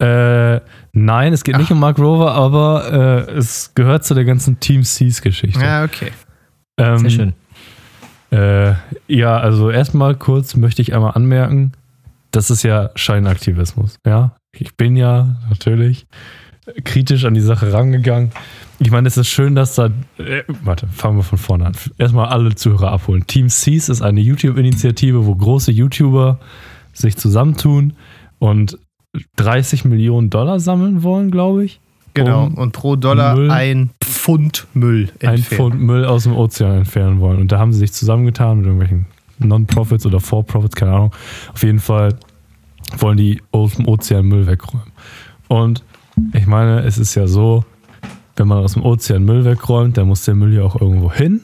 [0.00, 0.60] Äh,
[0.92, 1.60] nein, es geht Ach.
[1.60, 5.60] nicht um Mark Rover, aber äh, es gehört zu der ganzen Team Seas-Geschichte.
[5.60, 6.10] Ja, okay.
[6.78, 7.32] Ähm, Sehr schön.
[8.30, 8.74] Äh,
[9.08, 11.72] ja, also erstmal kurz möchte ich einmal anmerken,
[12.30, 13.98] das ist ja Scheinaktivismus.
[14.06, 16.06] Ja, ich bin ja natürlich
[16.84, 18.30] kritisch an die Sache rangegangen.
[18.78, 19.86] Ich meine, es ist schön, dass da.
[20.18, 21.72] Äh, warte, fangen wir von vorne an.
[21.98, 23.26] Erstmal alle Zuhörer abholen.
[23.26, 26.38] Team Seas ist eine YouTube-Initiative, wo große YouTuber
[26.92, 27.94] sich zusammentun
[28.38, 28.78] und
[29.36, 31.80] 30 Millionen Dollar sammeln wollen, glaube ich.
[32.14, 35.36] Genau, um und pro Dollar Müll, ein Pfund Müll entfernen.
[35.36, 37.40] Ein Pfund Müll aus dem Ozean entfernen wollen.
[37.40, 39.06] Und da haben sie sich zusammengetan mit irgendwelchen
[39.38, 41.14] Non-Profits oder For-Profits, keine Ahnung.
[41.52, 42.14] Auf jeden Fall
[42.98, 44.92] wollen die aus dem Ozean Müll wegräumen.
[45.48, 45.84] Und
[46.32, 47.64] ich meine, es ist ja so,
[48.36, 51.42] wenn man aus dem Ozean Müll wegräumt, dann muss der Müll ja auch irgendwo hin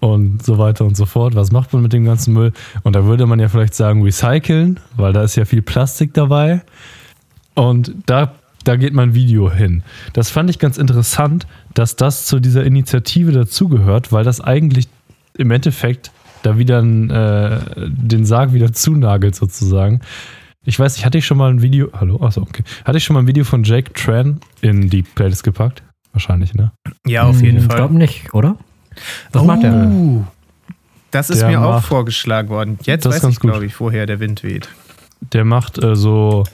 [0.00, 1.34] und so weiter und so fort.
[1.34, 2.52] Was macht man mit dem ganzen Müll?
[2.82, 6.62] Und da würde man ja vielleicht sagen, recyceln, weil da ist ja viel Plastik dabei.
[7.54, 9.82] Und da, da geht mein Video hin.
[10.12, 14.88] Das fand ich ganz interessant, dass das zu dieser Initiative dazugehört, weil das eigentlich
[15.36, 16.10] im Endeffekt
[16.42, 20.00] da wieder äh, den Sarg wieder zunagelt sozusagen.
[20.64, 22.62] Ich weiß nicht, hatte ich schon mal ein Video, hallo, achso, okay.
[22.84, 25.82] Hatte ich schon mal ein Video von Jake Tran in die Playlist gepackt?
[26.12, 26.72] Wahrscheinlich, ne?
[27.06, 27.70] Ja, auf jeden hm, Fall.
[27.70, 28.56] Ich glaube nicht, oder?
[29.32, 29.90] Was oh, macht der?
[31.10, 32.78] Das ist der mir macht, auch vorgeschlagen worden.
[32.84, 34.68] Jetzt weiß ich, glaube ich, woher der Wind weht.
[35.32, 36.44] Der macht äh, so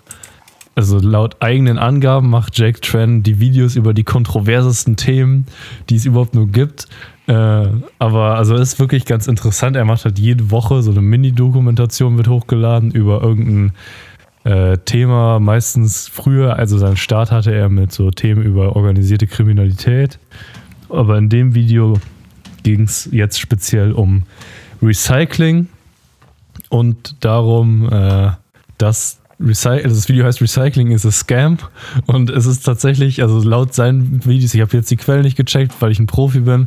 [0.79, 5.45] also laut eigenen Angaben macht Jake Tran die Videos über die kontroversesten Themen,
[5.91, 6.87] die es überhaupt nur gibt.
[7.27, 7.67] Äh,
[7.99, 9.75] aber also ist wirklich ganz interessant.
[9.75, 13.73] Er macht halt jede Woche so eine Mini-Dokumentation wird hochgeladen über irgendein
[14.45, 15.41] äh, Thema.
[15.41, 20.21] Meistens früher, also seinen Start hatte er mit so Themen über organisierte Kriminalität.
[20.91, 21.99] Aber in dem Video
[22.63, 24.23] ging es jetzt speziell um
[24.81, 25.67] Recycling
[26.69, 28.31] und darum, äh,
[28.79, 31.59] dass Recy also das Video heißt Recycling is a Scam
[32.07, 35.75] und es ist tatsächlich, also laut seinen Videos, ich habe jetzt die Quellen nicht gecheckt,
[35.81, 36.67] weil ich ein Profi bin,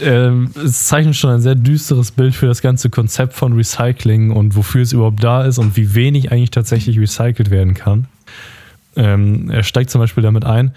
[0.00, 4.56] ähm, es zeichnet schon ein sehr düsteres Bild für das ganze Konzept von Recycling und
[4.56, 8.06] wofür es überhaupt da ist und wie wenig eigentlich tatsächlich recycelt werden kann.
[8.96, 10.72] Ähm, er steigt zum Beispiel damit ein,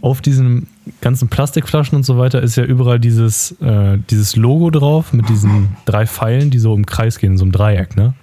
[0.00, 0.66] auf diesen
[1.00, 5.76] ganzen Plastikflaschen und so weiter ist ja überall dieses, äh, dieses Logo drauf mit diesen
[5.84, 8.14] drei Pfeilen, die so im Kreis gehen, in so einem Dreieck, ne?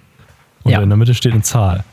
[0.64, 0.82] Und ja.
[0.82, 1.84] in der Mitte steht eine Zahl.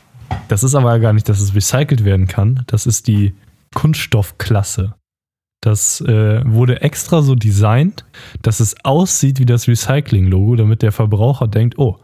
[0.48, 2.62] Das ist aber gar nicht, dass es recycelt werden kann.
[2.66, 3.34] Das ist die
[3.74, 4.94] Kunststoffklasse.
[5.60, 8.04] Das äh, wurde extra so designt,
[8.42, 11.98] dass es aussieht wie das Recycling-Logo, damit der Verbraucher denkt, oh,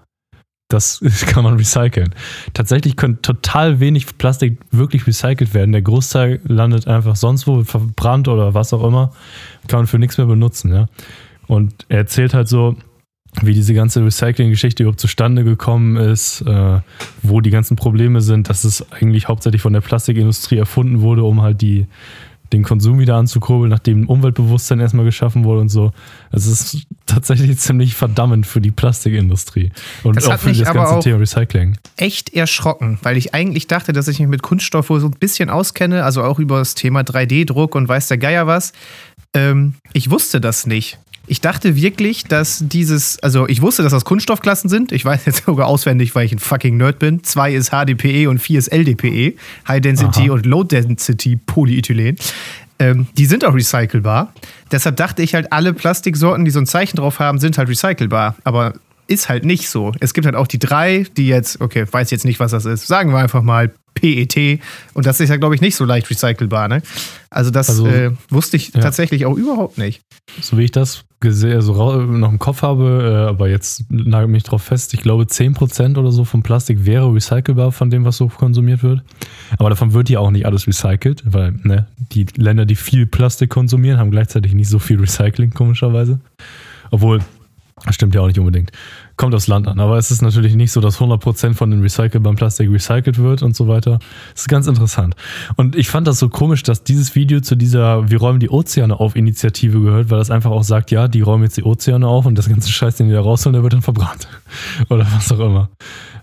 [0.68, 2.14] das kann man recyceln.
[2.54, 5.72] Tatsächlich könnte total wenig Plastik wirklich recycelt werden.
[5.72, 9.12] Der Großteil landet einfach sonst wo, verbrannt oder was auch immer.
[9.68, 10.86] Kann man für nichts mehr benutzen, ja.
[11.46, 12.76] Und er erzählt halt so,
[13.40, 16.80] wie diese ganze Recycling-Geschichte überhaupt zustande gekommen ist, äh,
[17.22, 21.40] wo die ganzen Probleme sind, dass es eigentlich hauptsächlich von der Plastikindustrie erfunden wurde, um
[21.40, 21.86] halt die,
[22.52, 25.92] den Konsum wieder anzukurbeln, nachdem Umweltbewusstsein erstmal geschaffen wurde und so.
[26.30, 31.18] Es ist tatsächlich ziemlich verdammend für die Plastikindustrie und das auch für das ganze Thema
[31.18, 31.78] Recycling.
[31.96, 35.48] Echt erschrocken, weil ich eigentlich dachte, dass ich mich mit Kunststoff wohl so ein bisschen
[35.48, 38.72] auskenne, also auch über das Thema 3D-Druck und weiß der Geier was.
[39.34, 40.98] Ähm, ich wusste das nicht.
[41.26, 44.92] Ich dachte wirklich, dass dieses, also ich wusste, dass das Kunststoffklassen sind.
[44.92, 47.22] Ich weiß jetzt sogar auswendig, weil ich ein fucking Nerd bin.
[47.22, 49.34] Zwei ist HDPE und vier ist LDPE.
[49.68, 50.32] High Density Aha.
[50.32, 52.16] und Low Density Polyethylen.
[52.78, 54.34] Ähm, die sind auch recycelbar.
[54.72, 58.34] Deshalb dachte ich halt, alle Plastiksorten, die so ein Zeichen drauf haben, sind halt recycelbar.
[58.42, 58.74] Aber
[59.06, 59.92] ist halt nicht so.
[60.00, 62.86] Es gibt halt auch die drei, die jetzt, okay, weiß jetzt nicht, was das ist.
[62.86, 64.60] Sagen wir einfach mal PET.
[64.94, 66.68] Und das ist ja, glaube ich, nicht so leicht recycelbar.
[66.68, 66.82] Ne?
[67.30, 68.80] Also das also, äh, wusste ich ja.
[68.80, 70.02] tatsächlich auch überhaupt nicht.
[70.40, 74.42] So wie ich das gesehen, also noch im Kopf habe, äh, aber jetzt nagel mich
[74.42, 78.28] drauf fest, ich glaube 10% oder so vom Plastik wäre recycelbar von dem, was so
[78.28, 79.02] konsumiert wird.
[79.58, 83.50] Aber davon wird ja auch nicht alles recycelt, weil ne, die Länder, die viel Plastik
[83.50, 86.20] konsumieren, haben gleichzeitig nicht so viel Recycling, komischerweise.
[86.90, 87.20] Obwohl,
[87.86, 88.70] das stimmt ja auch nicht unbedingt.
[89.16, 89.78] Kommt aufs Land an.
[89.78, 93.54] Aber es ist natürlich nicht so, dass 100% von dem recycelbaren Plastik recycelt wird und
[93.54, 93.98] so weiter.
[94.32, 95.14] Das ist ganz interessant.
[95.56, 98.98] Und ich fand das so komisch, dass dieses Video zu dieser Wir räumen die Ozeane
[98.98, 102.26] auf Initiative gehört, weil das einfach auch sagt, ja, die räumen jetzt die Ozeane auf
[102.26, 104.28] und das ganze Scheiß, den die da rausholen, der wird dann verbrannt.
[104.88, 105.68] Oder was auch immer.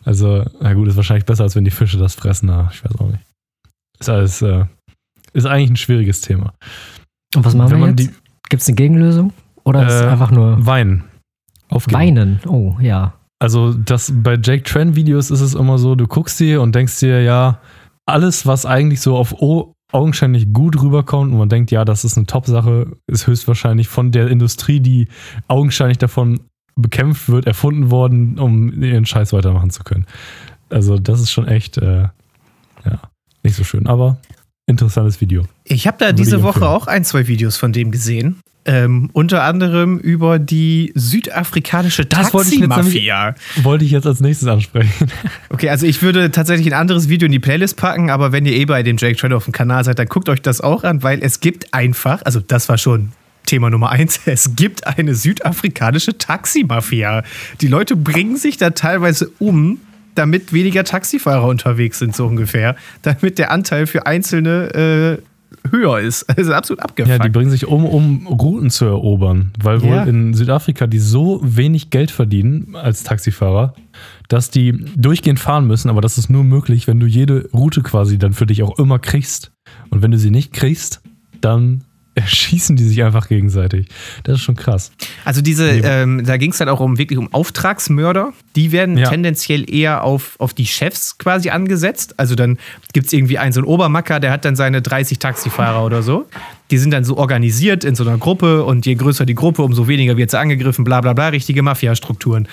[0.04, 2.48] Also, na gut, ist wahrscheinlich besser, als wenn die Fische das fressen.
[2.48, 3.24] Na, ich weiß auch nicht.
[4.00, 4.66] Ist alles, äh,
[5.34, 6.54] ist eigentlich ein schwieriges Thema.
[7.36, 8.20] Und was machen wenn wir jetzt?
[8.50, 9.34] Gibt es eine Gegenlösung?
[9.64, 10.66] Oder ist es äh, einfach nur.
[10.66, 11.04] Weinen.
[11.70, 12.00] Aufgeben.
[12.00, 13.14] Weinen, oh ja.
[13.40, 17.00] Also das bei Jake Tran Videos ist es immer so, du guckst dir und denkst
[17.00, 17.60] dir, ja,
[18.06, 22.18] alles, was eigentlich so auf o augenscheinlich gut rüberkommt und man denkt, ja, das ist
[22.18, 25.08] eine Top-Sache, ist höchstwahrscheinlich von der Industrie, die
[25.48, 26.42] augenscheinlich davon
[26.76, 30.06] bekämpft wird, erfunden worden, um ihren Scheiß weitermachen zu können.
[30.70, 32.04] Also, das ist schon echt, äh,
[32.86, 33.00] ja,
[33.44, 34.18] nicht so schön, aber
[34.68, 35.44] interessantes Video.
[35.64, 38.40] Ich habe da diese Woche auch ein, zwei Videos von dem gesehen.
[38.70, 43.26] Ähm, unter anderem über die südafrikanische Taxi-Mafia.
[43.26, 45.08] Wollte, wollte ich jetzt als nächstes ansprechen.
[45.52, 48.54] Okay, also ich würde tatsächlich ein anderes Video in die Playlist packen, aber wenn ihr
[48.54, 51.02] eh bei dem Jake Trent auf dem Kanal seid, dann guckt euch das auch an,
[51.02, 53.12] weil es gibt einfach, also das war schon
[53.46, 57.24] Thema Nummer eins, es gibt eine südafrikanische Taxi-Mafia.
[57.62, 59.80] Die Leute bringen sich da teilweise um,
[60.14, 62.76] damit weniger Taxifahrer unterwegs sind, so ungefähr.
[63.02, 65.29] Damit der Anteil für einzelne äh,
[65.70, 66.26] höher ist.
[66.40, 67.18] Also absolut abgefuckt.
[67.18, 70.04] Ja, die bringen sich um, um Routen zu erobern, weil wohl ja.
[70.04, 73.74] in Südafrika die so wenig Geld verdienen als Taxifahrer,
[74.30, 78.18] dass die durchgehend fahren müssen, aber das ist nur möglich, wenn du jede Route quasi
[78.18, 79.52] dann für dich auch immer kriegst.
[79.90, 81.02] Und wenn du sie nicht kriegst,
[81.42, 81.84] dann
[82.16, 83.88] erschießen die sich einfach gegenseitig.
[84.24, 84.92] Das ist schon krass.
[85.26, 88.34] Also diese, ähm, da ging es dann auch um wirklich um Auftragsmörder.
[88.56, 89.10] Die werden ja.
[89.10, 92.16] tendenziell eher auf, auf die Chefs quasi angesetzt.
[92.18, 92.58] Also dann
[92.94, 96.28] gibt es irgendwie einen so einen Obermacker, der hat dann seine 30 Taxifahrer oder so.
[96.72, 99.88] Die sind dann so organisiert in so einer Gruppe und je größer die Gruppe, umso
[99.88, 102.48] weniger wird sie angegriffen, bla bla bla, richtige Mafia-Strukturen.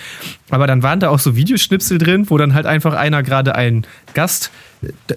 [0.51, 3.87] Aber dann waren da auch so Videoschnipsel drin, wo dann halt einfach einer gerade einen
[4.15, 4.51] Gast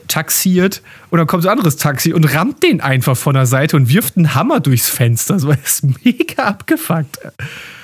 [0.07, 3.75] taxiert und dann kommt so ein anderes Taxi und rammt den einfach von der Seite
[3.75, 5.37] und wirft einen Hammer durchs Fenster.
[5.49, 7.19] Das ist mega abgefuckt.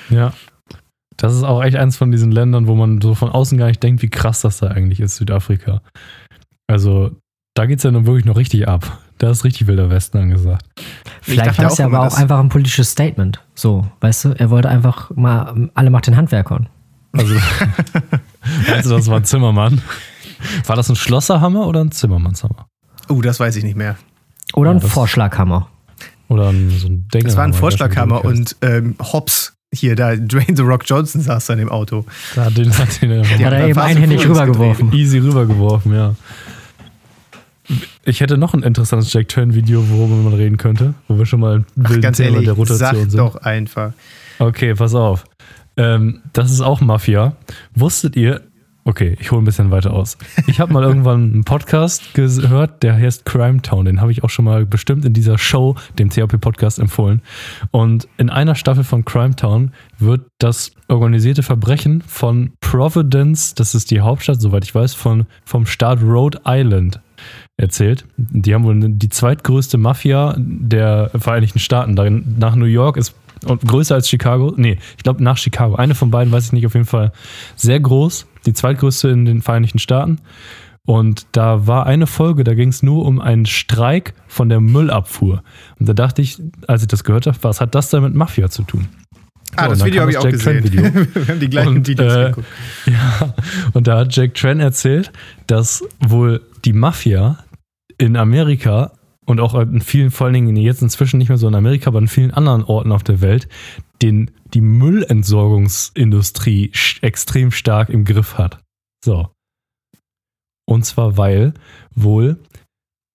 [0.09, 0.33] Ja.
[1.17, 3.81] Das ist auch echt eins von diesen Ländern, wo man so von außen gar nicht
[3.81, 5.81] denkt, wie krass das da eigentlich ist, Südafrika.
[6.67, 7.11] Also,
[7.53, 8.99] da geht es ja nun wirklich noch richtig ab.
[9.17, 10.65] Da ist richtig wilder Westen angesagt.
[11.21, 13.41] Vielleicht war es ja aber auch einfach ein politisches Statement.
[13.53, 16.67] So, weißt du, er wollte einfach mal alle Macht den Handwerkern.
[17.13, 17.35] Also,
[18.67, 19.81] weißt du, das war ein Zimmermann.
[20.65, 22.67] War das ein Schlosserhammer oder ein Zimmermannshammer?
[23.07, 23.95] Oh, das weiß ich nicht mehr.
[24.53, 25.69] Oder ein ja, Vorschlaghammer.
[26.27, 27.23] Oder ein, so ein Denkerhammer.
[27.23, 31.53] Das war ein Vorschlaghammer und ähm, Hobbs, hier, da Dwayne The Rock Johnson saß da
[31.53, 32.05] in dem Auto.
[32.35, 34.91] Ja, den hat den Hat er eben einhändig rübergeworfen.
[34.93, 36.15] Easy rübergeworfen, ja.
[38.07, 41.57] Ich hätte noch ein interessantes Jack Turn-Video, worüber man reden könnte, wo wir schon mal
[41.57, 43.17] ein wilden Thema ehrlich, der Rotation sag sind.
[43.17, 43.93] doch einfach.
[44.37, 45.25] Okay, pass auf.
[45.75, 47.35] Ähm, das ist auch Mafia.
[47.73, 48.41] Wusstet ihr,
[48.87, 50.15] Okay, ich hole ein bisschen weiter aus.
[50.45, 53.85] Ich habe mal irgendwann einen Podcast gehört, der heißt Crime Town.
[53.85, 57.23] Den habe ich auch schon mal bestimmt in dieser Show, dem THP-Podcast, empfohlen.
[57.71, 63.89] Und in einer Staffel von Crime Town wird das organisierte Verbrechen von Providence, das ist
[63.89, 66.99] die Hauptstadt, soweit ich weiß, von, vom Staat Rhode Island
[67.57, 68.05] erzählt.
[68.17, 71.95] Die haben wohl die zweitgrößte Mafia der Vereinigten Staaten.
[72.37, 74.53] Nach New York ist größer als Chicago.
[74.55, 75.73] Nee, ich glaube nach Chicago.
[75.73, 77.11] Eine von beiden weiß ich nicht, auf jeden Fall
[77.55, 80.19] sehr groß die zweitgrößte in den Vereinigten Staaten.
[80.85, 85.41] Und da war eine Folge, da ging es nur um einen Streik von der Müllabfuhr.
[85.79, 88.49] Und da dachte ich, als ich das gehört habe, was hat das denn mit Mafia
[88.49, 88.87] zu tun?
[89.55, 90.63] Ah, so, das Video habe ich auch gesehen.
[91.13, 92.47] Wir haben die gleichen und, Videos äh, geguckt.
[92.85, 93.33] Ja,
[93.73, 95.11] und da hat Jack Tran erzählt,
[95.47, 97.39] dass wohl die Mafia
[97.97, 98.91] in Amerika
[99.25, 101.99] und auch in vielen, vor allen Dingen jetzt inzwischen nicht mehr so in Amerika, aber
[101.99, 103.47] in vielen anderen Orten auf der Welt,
[104.01, 108.59] den, die Müllentsorgungsindustrie extrem stark im Griff hat.
[109.03, 109.29] So.
[110.67, 111.53] Und zwar, weil
[111.93, 112.39] wohl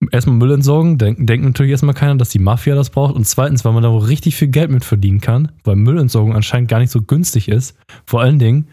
[0.09, 3.15] erstmal Müll entsorgen, denkt, denkt natürlich erstmal keiner, dass die Mafia das braucht.
[3.15, 6.69] Und zweitens, weil man da wohl richtig viel Geld mit verdienen kann, weil Müllentsorgung anscheinend
[6.69, 7.77] gar nicht so günstig ist.
[8.05, 8.67] Vor allen Dingen,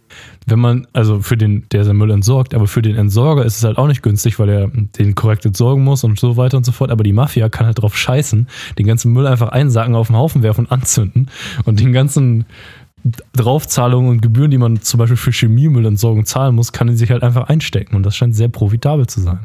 [0.47, 3.65] wenn man, also für den, der sein Müll entsorgt, aber für den Entsorger ist es
[3.65, 6.73] halt auch nicht günstig, weil er den korrekt entsorgen muss und so weiter und so
[6.73, 6.91] fort.
[6.91, 10.43] Aber die Mafia kann halt drauf scheißen, den ganzen Müll einfach einsacken, auf den Haufen
[10.43, 11.29] werfen und anzünden
[11.65, 12.47] und den ganzen
[13.35, 17.23] Draufzahlungen und Gebühren, die man zum Beispiel für Chemiemüllentsorgung zahlen muss, kann die sich halt
[17.23, 17.95] einfach einstecken.
[17.95, 19.41] Und das scheint sehr profitabel zu sein.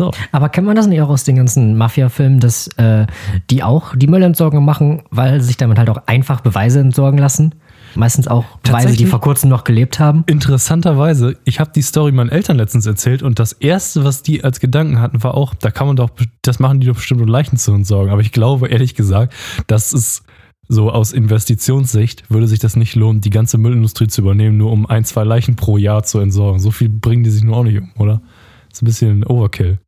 [0.00, 0.12] So.
[0.30, 3.06] Aber kennt man das nicht auch aus den ganzen Mafia-Filmen, dass äh,
[3.50, 7.56] die auch die Müllentsorgung machen, weil sich damit halt auch einfach Beweise entsorgen lassen?
[7.96, 10.22] Meistens auch Beweise, die vor kurzem noch gelebt haben.
[10.28, 14.60] Interessanterweise, ich habe die Story meinen Eltern letztens erzählt und das erste, was die als
[14.60, 16.10] Gedanken hatten, war auch, da kann man doch,
[16.42, 18.12] das machen die doch bestimmt, um Leichen zu entsorgen.
[18.12, 19.34] Aber ich glaube, ehrlich gesagt,
[19.66, 20.22] das ist
[20.68, 24.86] so aus Investitionssicht würde sich das nicht lohnen, die ganze Müllindustrie zu übernehmen, nur um
[24.86, 26.60] ein, zwei Leichen pro Jahr zu entsorgen.
[26.60, 28.20] So viel bringen die sich nur auch nicht um, oder?
[28.68, 29.78] Das ist ein bisschen Overkill.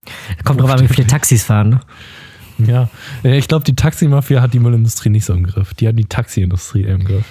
[0.45, 1.81] Kommt drauf an, wie viele Taxis fahren, ne?
[2.67, 2.91] Ja,
[3.23, 5.73] ich glaube, die Taximafia hat die Müllindustrie nicht so im Griff.
[5.75, 7.25] Die hat die Taxiindustrie im Griff.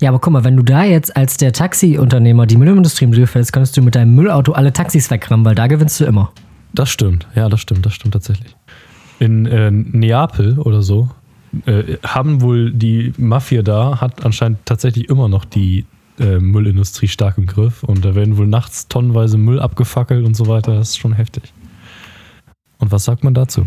[0.00, 3.34] Ja, aber guck mal, wenn du da jetzt als der Taxiunternehmer die Müllindustrie im Griff
[3.34, 6.32] hättest, könntest du mit deinem Müllauto alle Taxis wegrammen, weil da gewinnst du immer.
[6.74, 8.54] Das stimmt, ja, das stimmt, das stimmt tatsächlich.
[9.20, 11.08] In äh, Neapel oder so
[11.66, 15.86] äh, haben wohl die Mafia da, hat anscheinend tatsächlich immer noch die
[16.18, 20.46] äh, Müllindustrie stark im Griff und da werden wohl nachts tonnenweise Müll abgefackelt und so
[20.46, 20.74] weiter.
[20.74, 21.52] Das ist schon heftig.
[22.78, 23.66] Und was sagt man dazu?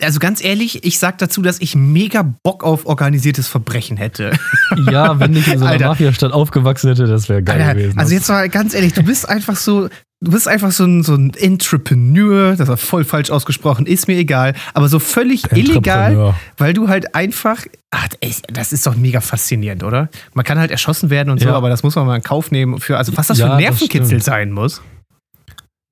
[0.00, 4.32] Also ganz ehrlich, ich sag dazu, dass ich mega Bock auf organisiertes Verbrechen hätte.
[4.90, 7.98] Ja, wenn ich in so einer Mafia-Stadt aufgewachsen hätte, das wäre geil Alter, gewesen.
[7.98, 9.88] Also jetzt mal ganz ehrlich, du bist einfach so,
[10.20, 14.16] du bist einfach so ein, so ein Entrepreneur, das war voll falsch ausgesprochen, ist mir
[14.16, 18.08] egal, aber so völlig illegal, weil du halt einfach, ach,
[18.52, 20.08] das ist doch mega faszinierend, oder?
[20.34, 21.48] Man kann halt erschossen werden und ja.
[21.48, 23.52] so, aber das muss man mal in Kauf nehmen für, also was das ja, für
[23.52, 24.82] ein Nervenkitzel sein muss.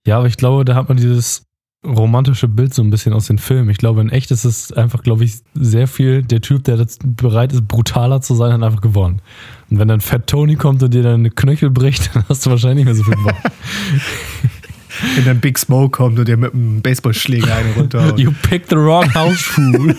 [0.07, 1.45] Ja, aber ich glaube, da hat man dieses
[1.85, 3.71] romantische Bild so ein bisschen aus den Filmen.
[3.71, 7.53] Ich glaube, in echt ist es einfach, glaube ich, sehr viel, der Typ, der bereit
[7.53, 9.21] ist, brutaler zu sein, hat einfach gewonnen.
[9.71, 12.87] Und wenn dann Fat Tony kommt und dir deine Knöchel bricht, dann hast du wahrscheinlich
[12.87, 13.37] nicht mehr so viel Bock.
[15.17, 18.15] wenn dann Big Smoke kommt und dir mit einem Baseballschläger einen runter.
[18.17, 19.97] You picked the wrong house fool.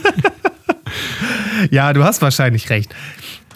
[1.72, 2.94] ja, du hast wahrscheinlich recht.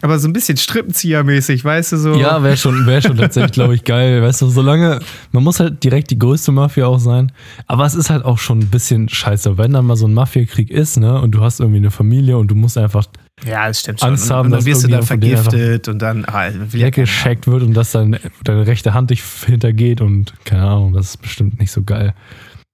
[0.01, 2.13] Aber so ein bisschen Strippenzieher-mäßig, weißt du so.
[2.15, 4.21] Ja, wäre schon, wär schon tatsächlich, glaube ich, geil.
[4.21, 4.99] Weißt du, solange,
[5.31, 7.31] man muss halt direkt die größte Mafia auch sein.
[7.67, 10.71] Aber es ist halt auch schon ein bisschen scheiße, wenn dann mal so ein Mafiakrieg
[10.71, 13.05] ist, ne, und du hast irgendwie eine Familie und du musst einfach
[13.45, 14.09] ja, das stimmt schon.
[14.09, 17.91] Angst haben, und dann wirst du dann vergiftet und dann ah, weggescheckt wird und dass
[17.91, 22.13] dann deine rechte Hand dich hintergeht und keine Ahnung, das ist bestimmt nicht so geil.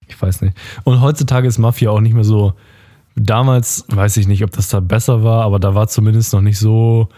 [0.08, 0.58] Ich weiß nicht.
[0.84, 2.54] Und heutzutage ist Mafia auch nicht mehr so
[3.16, 6.60] Damals weiß ich nicht, ob das da besser war, aber da war zumindest noch nicht
[6.60, 7.10] so,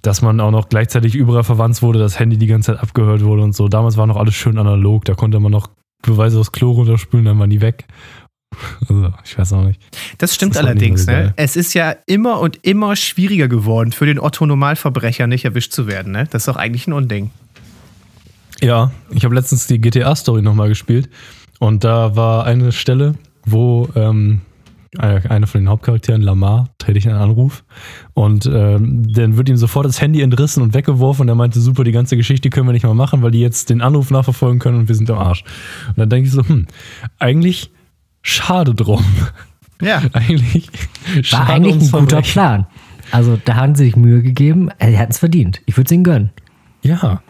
[0.00, 3.42] dass man auch noch gleichzeitig überall verwandt wurde, das Handy die ganze Zeit abgehört wurde
[3.42, 3.68] und so.
[3.68, 5.68] Damals war noch alles schön analog, da konnte man noch
[6.02, 7.86] Beweise aus Klo runterspülen, dann waren die weg.
[8.80, 9.80] Also, ich weiß auch nicht.
[10.18, 11.32] Das stimmt das allerdings, so ne?
[11.36, 16.12] Es ist ja immer und immer schwieriger geworden, für den Otto-Normalverbrecher nicht erwischt zu werden,
[16.12, 16.28] ne?
[16.30, 17.30] Das ist doch eigentlich ein Unding.
[18.60, 21.08] Ja, ich habe letztens die GTA-Story nochmal gespielt
[21.60, 23.14] und da war eine Stelle,
[23.46, 24.42] wo ähm,
[24.98, 27.64] einer von den Hauptcharakteren, Lamar, ich einen Anruf
[28.12, 31.82] und ähm, dann wird ihm sofort das Handy entrissen und weggeworfen und er meinte, super,
[31.82, 34.80] die ganze Geschichte können wir nicht mal machen, weil die jetzt den Anruf nachverfolgen können
[34.80, 35.44] und wir sind am Arsch.
[35.88, 36.66] Und dann denke ich so, hm,
[37.18, 37.70] eigentlich
[38.20, 39.02] schade drum.
[39.80, 40.02] Ja.
[40.12, 40.70] eigentlich
[41.30, 42.66] War eigentlich ein guter Plan.
[43.10, 45.62] Also da haben sie sich Mühe gegeben, er hat es verdient.
[45.64, 46.30] Ich würde es ihnen gönnen.
[46.82, 47.22] Ja,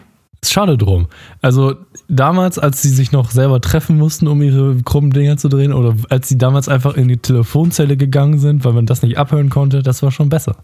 [0.42, 1.06] ist schade drum.
[1.40, 1.76] Also
[2.08, 5.94] damals, als sie sich noch selber treffen mussten, um ihre krummen Dinger zu drehen, oder
[6.10, 9.82] als sie damals einfach in die Telefonzelle gegangen sind, weil man das nicht abhören konnte,
[9.82, 10.56] das war schon besser.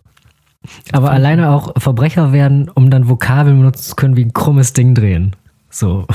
[0.92, 4.94] Aber alleine auch Verbrecher werden, um dann Vokabeln benutzen zu können, wie ein krummes Ding
[4.94, 5.36] drehen.
[5.70, 6.06] So.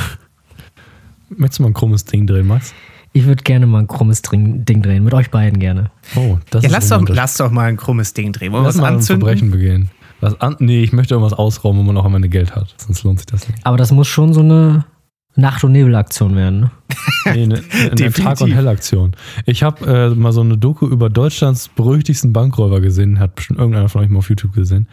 [1.30, 2.74] Möchtest du mal ein krummes Ding drehen, Max?
[3.14, 5.92] Ich würde gerne mal ein krummes Ding drehen, mit euch beiden gerne.
[6.16, 8.52] Oh, das ja, ist lass doch, lass doch mal ein krummes Ding drehen.
[8.52, 9.22] Wollen wir was anzünden?
[9.22, 9.90] Verbrechen begehen.
[10.24, 12.74] Was an, nee, ich möchte irgendwas ausrauben, wo man auch am Ende Geld hat.
[12.78, 13.66] Sonst lohnt sich das nicht.
[13.66, 14.86] Aber das muss schon so eine
[15.36, 16.72] Nacht- und Nebelaktion werden, ne?
[17.26, 19.16] Nee, eine, eine Tag- und Hellaktion.
[19.46, 23.20] Ich habe äh, mal so eine Doku über Deutschlands berüchtigsten Bankräuber gesehen.
[23.20, 24.88] Hat bestimmt irgendeiner von euch mal auf YouTube gesehen.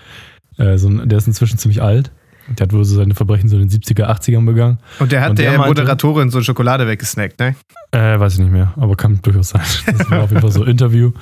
[0.57, 2.11] Äh, so ein, der ist inzwischen ziemlich alt.
[2.49, 4.79] Der hat wohl so seine Verbrechen so in den 70er, 80ern begangen.
[4.99, 7.55] Und der hat und der, der meinte, Moderatorin so Schokolade weggesnackt, ne?
[7.93, 9.63] Äh, weiß ich nicht mehr, aber kann durchaus sein.
[9.87, 11.13] Das war auf jeden Fall so ein Interview.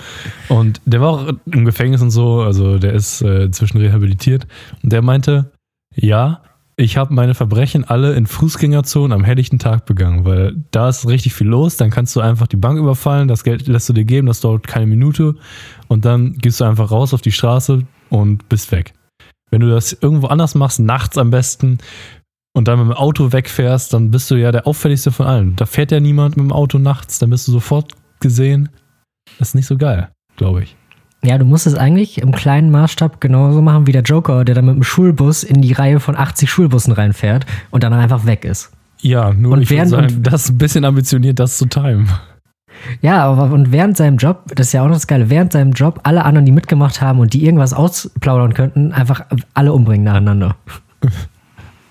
[0.48, 4.46] Und der war auch im Gefängnis und so, also der ist äh, inzwischen rehabilitiert.
[4.82, 5.52] Und der meinte,
[5.94, 6.42] ja,
[6.80, 11.34] ich habe meine Verbrechen alle in Fußgängerzonen am helllichten Tag begangen, weil da ist richtig
[11.34, 11.76] viel los.
[11.76, 14.68] Dann kannst du einfach die Bank überfallen, das Geld lässt du dir geben, das dauert
[14.68, 15.34] keine Minute.
[15.88, 18.94] Und dann gehst du einfach raus auf die Straße und bist weg.
[19.50, 21.78] Wenn du das irgendwo anders machst, nachts am besten,
[22.58, 25.56] und dann mit dem Auto wegfährst, dann bist du ja der auffälligste von allen.
[25.56, 28.68] Da fährt ja niemand mit dem Auto nachts, dann bist du sofort gesehen.
[29.38, 30.76] Das ist nicht so geil, glaube ich.
[31.22, 34.66] Ja, du musst es eigentlich im kleinen Maßstab genauso machen wie der Joker, der dann
[34.66, 38.72] mit dem Schulbus in die Reihe von 80 Schulbussen reinfährt und dann einfach weg ist.
[39.00, 42.08] Ja, nur und ich während, sagen, das ist ein bisschen ambitioniert, das zu timen.
[43.00, 45.72] Ja, aber und während seinem Job, das ist ja auch noch das Geile, während seinem
[45.72, 50.56] Job alle anderen, die mitgemacht haben und die irgendwas ausplaudern könnten, einfach alle umbringen nacheinander.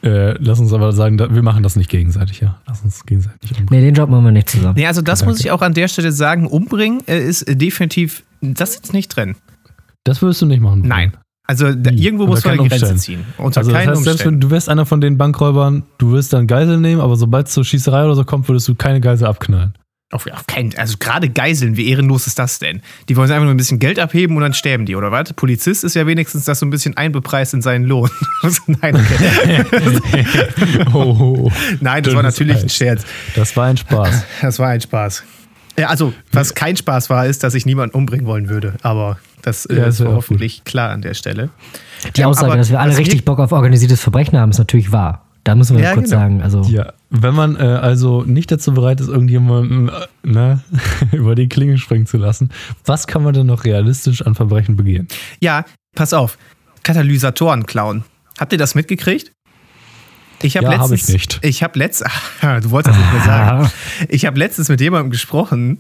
[0.04, 2.62] Äh, lass uns aber sagen, wir machen das nicht gegenseitig, ja.
[2.68, 3.68] Lass uns gegenseitig umbringen.
[3.72, 4.76] Nee, den Job machen wir nicht zusammen.
[4.78, 5.32] Nee, also das Danke.
[5.32, 9.36] muss ich auch an der Stelle sagen, umbringen äh, ist definitiv, das ist nicht drin.
[10.04, 10.84] Das würdest du nicht machen.
[10.86, 11.14] Nein.
[11.48, 13.24] Also da, irgendwo muss man eine Grenze ziehen.
[13.38, 16.34] Unter also, keinen das heißt, selbst wenn du wärst einer von den Bankräubern, du wirst
[16.34, 19.28] dann Geisel nehmen, aber sobald es zur Schießerei oder so kommt, würdest du keine Geisel
[19.28, 19.74] abknallen.
[20.10, 22.82] Auf, auf keinen, also gerade Geiseln, wie ehrenlos ist das denn?
[23.10, 25.34] Die wollen einfach nur ein bisschen Geld abheben und dann sterben die, oder was?
[25.34, 28.10] Polizist ist ja wenigstens das so ein bisschen einbepreist in seinen Lohn.
[28.68, 29.66] Nein, okay.
[30.94, 33.04] oh, Nein, das war natürlich ein Scherz.
[33.36, 34.24] Das war ein Spaß.
[34.42, 35.24] Das war ein Spaß.
[35.78, 38.76] Ja, also, was kein Spaß war, ist, dass ich niemanden umbringen wollen würde.
[38.84, 41.50] Aber das äh, ja, ist hoffentlich klar an der Stelle.
[42.16, 45.27] Die Aussage, aber, dass wir alle richtig Bock auf organisiertes Verbrechen haben, ist natürlich wahr.
[45.48, 46.22] Da müssen wir ja, kurz genau.
[46.22, 46.42] sagen.
[46.42, 49.94] Also ja, wenn man äh, also nicht dazu bereit ist, irgendjemanden äh,
[50.24, 50.60] ne,
[51.14, 52.50] über die Klinge springen zu lassen,
[52.84, 55.08] was kann man denn noch realistisch an Verbrechen begehen?
[55.40, 55.64] Ja,
[55.96, 56.38] pass auf.
[56.84, 58.04] Katalysatoren klauen.
[58.38, 59.32] Habt ihr das mitgekriegt?
[60.42, 61.40] Ich habe ja, letztens, hab ich nicht.
[61.42, 63.72] Ich habe letztens, du wolltest das nicht mehr sagen.
[64.10, 65.80] Ich habe letztens mit jemandem gesprochen,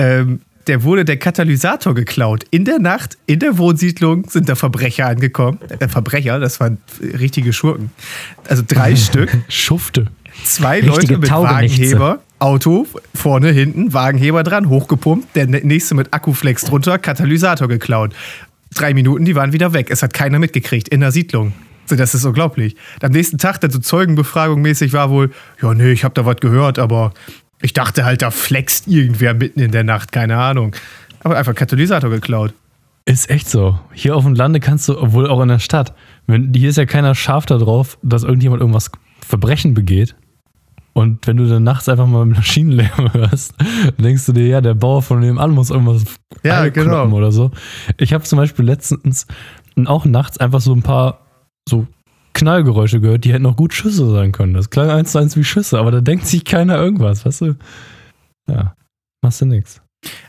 [0.00, 2.44] ähm, der wurde der Katalysator geklaut.
[2.50, 5.58] In der Nacht, in der Wohnsiedlung sind da Verbrecher angekommen.
[5.78, 7.90] Äh, Verbrecher, das waren richtige Schurken.
[8.48, 9.36] Also drei Stück.
[9.48, 10.06] Schufte.
[10.44, 16.98] zwei Leute mit Wagenheber, Auto, vorne, hinten, Wagenheber dran, hochgepumpt, der nächste mit Akkuflex drunter,
[16.98, 18.14] Katalysator geklaut.
[18.74, 19.90] Drei Minuten, die waren wieder weg.
[19.90, 21.52] Es hat keiner mitgekriegt in der Siedlung.
[21.88, 22.74] Das ist unglaublich.
[23.00, 25.30] Am nächsten Tag, dann so Zeugenbefragung mäßig war wohl,
[25.62, 27.12] ja, nee, ich habe da was gehört, aber
[27.62, 30.74] ich dachte halt, da flext irgendwer mitten in der Nacht, keine Ahnung.
[31.20, 32.52] Aber einfach Katalysator geklaut.
[33.04, 33.78] Ist echt so.
[33.92, 35.94] Hier auf dem Lande kannst du, obwohl auch in der Stadt,
[36.26, 38.90] wenn, hier ist ja keiner scharf darauf, dass irgendjemand irgendwas
[39.20, 40.16] Verbrechen begeht.
[40.92, 43.54] Und wenn du dann nachts einfach mal Maschinenlärm hörst,
[43.98, 46.04] denkst du dir, ja, der Bauer von nebenan muss irgendwas
[46.42, 47.06] ja, genau.
[47.08, 47.50] oder so.
[47.98, 49.26] Ich habe zum Beispiel letztens
[49.84, 51.20] auch nachts einfach so ein paar
[51.68, 51.86] so
[52.36, 54.54] Knallgeräusche gehört, die hätten auch gut Schüsse sein können.
[54.54, 57.56] Das klang eins zu eins wie Schüsse, aber da denkt sich keiner irgendwas, weißt du?
[58.48, 58.74] Ja,
[59.22, 59.80] machst du nix.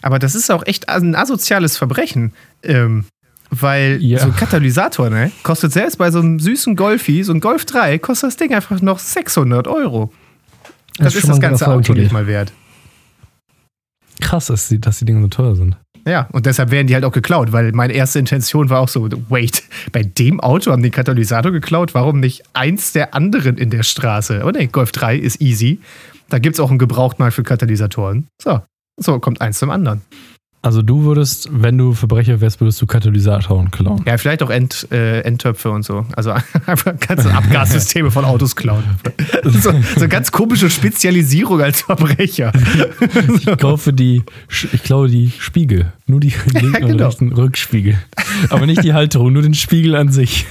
[0.02, 2.34] Aber das ist auch echt ein asoziales Verbrechen.
[2.64, 3.06] Ähm,
[3.50, 4.20] weil ja.
[4.20, 7.98] so ein Katalysator, ne, kostet selbst bei so einem süßen Golfi, so ein Golf 3,
[8.00, 10.12] kostet das Ding einfach noch 600 Euro.
[10.98, 12.52] Das, das ist, ist das ganze Auto nicht mal wert.
[14.20, 15.78] Krass, dass die, dass die Dinge so teuer sind.
[16.08, 19.10] Ja, und deshalb werden die halt auch geklaut, weil meine erste Intention war auch so,
[19.28, 23.84] wait, bei dem Auto haben die Katalysator geklaut, warum nicht eins der anderen in der
[23.84, 24.42] Straße?
[24.42, 25.82] Aber ne, Golf 3 ist easy.
[26.30, 28.28] Da gibt es auch einen Gebrauchtmarkt für Katalysatoren.
[28.42, 28.62] So,
[28.98, 30.02] so kommt eins zum anderen.
[30.68, 34.04] Also du würdest, wenn du Verbrecher wärst, würdest du Katalysatoren klauen.
[34.06, 36.06] Ja, vielleicht auch End, äh, Endtöpfe und so.
[36.14, 36.32] Also
[36.66, 38.84] einfach ganze Abgassysteme von Autos klauen.
[39.46, 42.52] So, so ganz komische Spezialisierung als Verbrecher.
[43.38, 44.24] Ich kaufe die,
[44.74, 45.94] ich glaube die Spiegel.
[46.06, 46.92] Nur die linken ja, genau.
[46.92, 47.98] und rechten Rückspiegel.
[48.50, 50.48] Aber nicht die Halterung, nur den Spiegel an sich.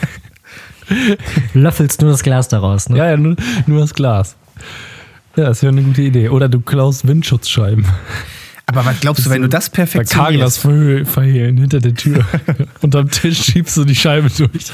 [1.52, 2.96] Löffelst nur das Glas daraus, ne?
[2.96, 3.36] Ja, ja, nur,
[3.66, 4.34] nur das Glas.
[5.36, 6.30] Ja, das wäre eine gute Idee.
[6.30, 7.84] Oder du klaust Windschutzscheiben.
[8.66, 10.62] Aber was glaubst du, wenn du das perfektionierst?
[10.64, 12.24] Bei Karglas verhehlen hinter der Tür.
[12.80, 14.72] Unterm Tisch schiebst du die Scheibe durch.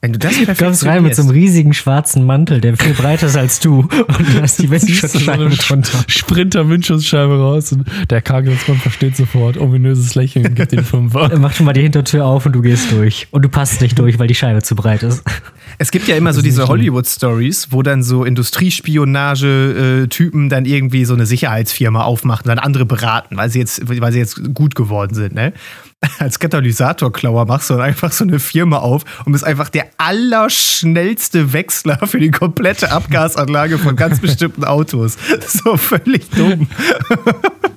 [0.00, 0.60] Wenn du das perfektionierst.
[0.60, 3.80] Du kommst rein mit so einem riesigen schwarzen Mantel, der viel breiter ist als du.
[3.80, 3.88] Und
[4.34, 5.98] du hast die Windschutzscheibe drunter.
[6.06, 9.56] Sprinter Windschutzscheibe raus und der Kargelsmann versteht sofort.
[9.56, 11.36] Ominöses Lächeln gibt den Fünfer.
[11.38, 13.26] Mach schon mal die Hintertür auf und du gehst durch.
[13.32, 15.24] Und du passt nicht durch, weil die Scheibe zu breit ist.
[15.78, 21.26] Es gibt ja immer so diese Hollywood-Stories, wo dann so Industriespionage-Typen dann irgendwie so eine
[21.26, 25.34] Sicherheitsfirma aufmachen, dann andere beraten, weil sie jetzt, weil sie jetzt gut geworden sind.
[25.34, 25.52] Ne?
[26.18, 31.52] Als Katalysatorklauer machst du dann einfach so eine Firma auf und bist einfach der allerschnellste
[31.52, 35.16] Wechsler für die komplette Abgasanlage von ganz bestimmten Autos.
[35.46, 36.68] So völlig dumm.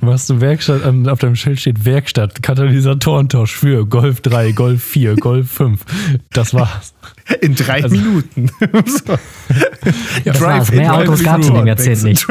[0.00, 5.16] Du machst eine Werkstatt, auf deinem Schild steht Werkstatt, Katalysatorentausch für Golf 3, Golf 4,
[5.16, 5.84] Golf 5.
[6.32, 6.94] Das war's.
[7.40, 8.50] In drei also, Minuten.
[8.86, 9.14] so.
[10.24, 12.26] ja, Drive Mehr Autos gab es in dem Jahrzehnt nicht.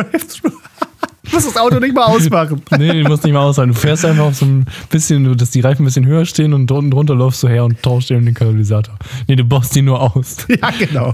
[1.29, 2.61] Du musst das Auto nicht mal ausmachen.
[2.77, 3.69] nee, du musst nicht mal ausmachen.
[3.69, 6.71] Du fährst einfach auf so ein bisschen, dass die Reifen ein bisschen höher stehen und
[6.71, 8.97] unten drunter läufst du her und tauschst eben den Katalysator.
[9.27, 10.37] Nee, du baust die nur aus.
[10.61, 11.13] Ja, genau.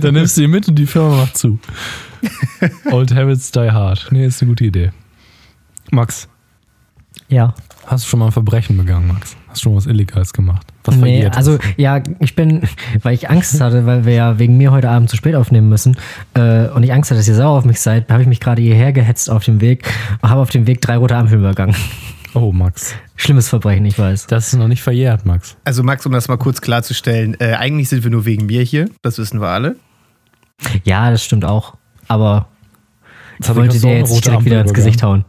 [0.00, 1.58] Dann nimmst du die mit und die Firma macht zu.
[2.90, 4.08] Old Habits die hard.
[4.10, 4.90] Nee, ist eine gute Idee.
[5.90, 6.28] Max.
[7.28, 7.54] Ja.
[7.86, 9.36] Hast du schon mal ein Verbrechen begangen, Max?
[9.48, 10.66] Hast du schon was Illegales gemacht?
[10.84, 12.62] Was nee, also ja, ich bin,
[13.02, 15.96] weil ich Angst hatte, weil wir ja wegen mir heute Abend zu spät aufnehmen müssen
[16.34, 18.60] äh, und ich Angst hatte, dass ihr sauer auf mich seid, habe ich mich gerade
[18.60, 19.88] hierher gehetzt auf dem Weg
[20.20, 21.76] und habe auf dem Weg drei rote Ampeln übergangen.
[22.34, 22.94] Oh, Max.
[23.14, 24.26] Schlimmes Verbrechen, ich weiß.
[24.26, 25.56] Das ist noch nicht verjährt, Max.
[25.64, 28.90] Also Max, um das mal kurz klarzustellen, äh, eigentlich sind wir nur wegen mir hier,
[29.00, 29.76] das wissen wir alle.
[30.84, 31.76] Ja, das stimmt auch,
[32.08, 32.48] aber
[33.38, 35.24] ich wollte dir jetzt direkt wieder ins Gesicht hauen.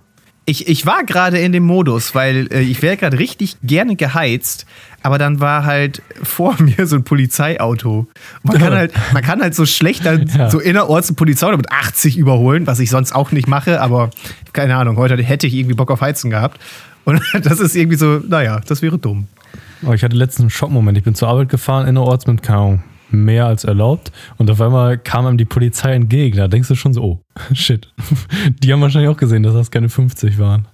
[0.50, 4.66] Ich, ich war gerade in dem Modus, weil äh, ich wäre gerade richtig gerne geheizt,
[5.04, 8.08] aber dann war halt vor mir so ein Polizeiauto.
[8.44, 10.50] Man kann halt, man kann halt so schlecht dann ja.
[10.50, 14.10] so innerorts ein Polizeiauto mit 80 überholen, was ich sonst auch nicht mache, aber
[14.54, 16.62] keine Ahnung, heute hätte ich irgendwie Bock auf Heizen gehabt.
[17.04, 19.28] Und das ist irgendwie so, naja, das wäre dumm.
[19.84, 20.98] Aber ich hatte letztens einen Schockmoment.
[20.98, 22.80] Ich bin zur Arbeit gefahren, innerorts mit, Ahnung,
[23.10, 24.12] mehr als erlaubt.
[24.38, 26.38] Und auf einmal kam ihm die Polizei entgegen.
[26.38, 27.22] Da denkst du schon so, oh,
[27.54, 27.94] shit.
[28.62, 30.68] Die haben wahrscheinlich auch gesehen, dass das keine 50 waren.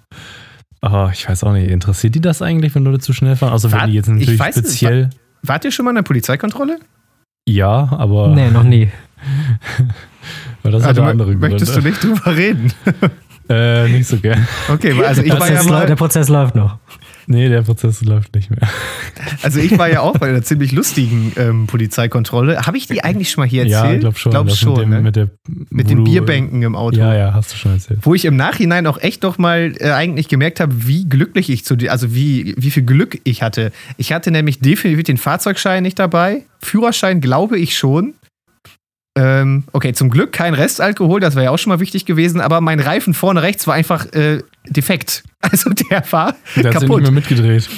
[0.81, 3.53] Aber ich weiß auch nicht, interessiert die das eigentlich, wenn Leute zu schnell fahren?
[3.53, 5.03] Also wenn die jetzt natürlich weiß, speziell.
[5.03, 6.79] War, wart ihr schon mal in der Polizeikontrolle?
[7.47, 8.29] Ja, aber.
[8.29, 8.91] Nee, noch nie.
[10.63, 11.49] Weil das also, hat andere Gründe.
[11.49, 12.73] Möchtest du nicht drüber reden?
[13.49, 14.47] äh, nicht so gern.
[14.69, 16.77] Okay, also ich war ja mal, der Prozess läuft noch.
[17.27, 18.59] Nee, der Prozess läuft nicht mehr.
[19.41, 22.65] Also ich war ja auch bei einer ziemlich lustigen ähm, Polizeikontrolle.
[22.65, 23.83] Habe ich die eigentlich schon mal hier erzählt?
[23.83, 24.31] Ja, ich glaube schon.
[24.31, 25.01] Glaub schon, mit, dem, ne?
[25.01, 25.29] mit, der,
[25.69, 26.97] mit den Bierbänken im Auto.
[26.97, 27.99] Ja, ja, hast du schon erzählt.
[28.03, 31.65] Wo ich im Nachhinein auch echt doch mal äh, eigentlich gemerkt habe, wie glücklich ich
[31.65, 33.71] zu dir, also wie, wie viel Glück ich hatte.
[33.97, 36.43] Ich hatte nämlich definitiv den Fahrzeugschein nicht dabei.
[36.61, 38.13] Führerschein glaube ich schon.
[39.15, 42.61] Ähm, okay, zum Glück kein Restalkohol, das wäre ja auch schon mal wichtig gewesen, aber
[42.61, 45.23] mein Reifen vorne rechts war einfach äh, defekt.
[45.43, 46.73] Also der war der kaputt.
[46.73, 47.69] Hat sich nicht mehr mitgedreht.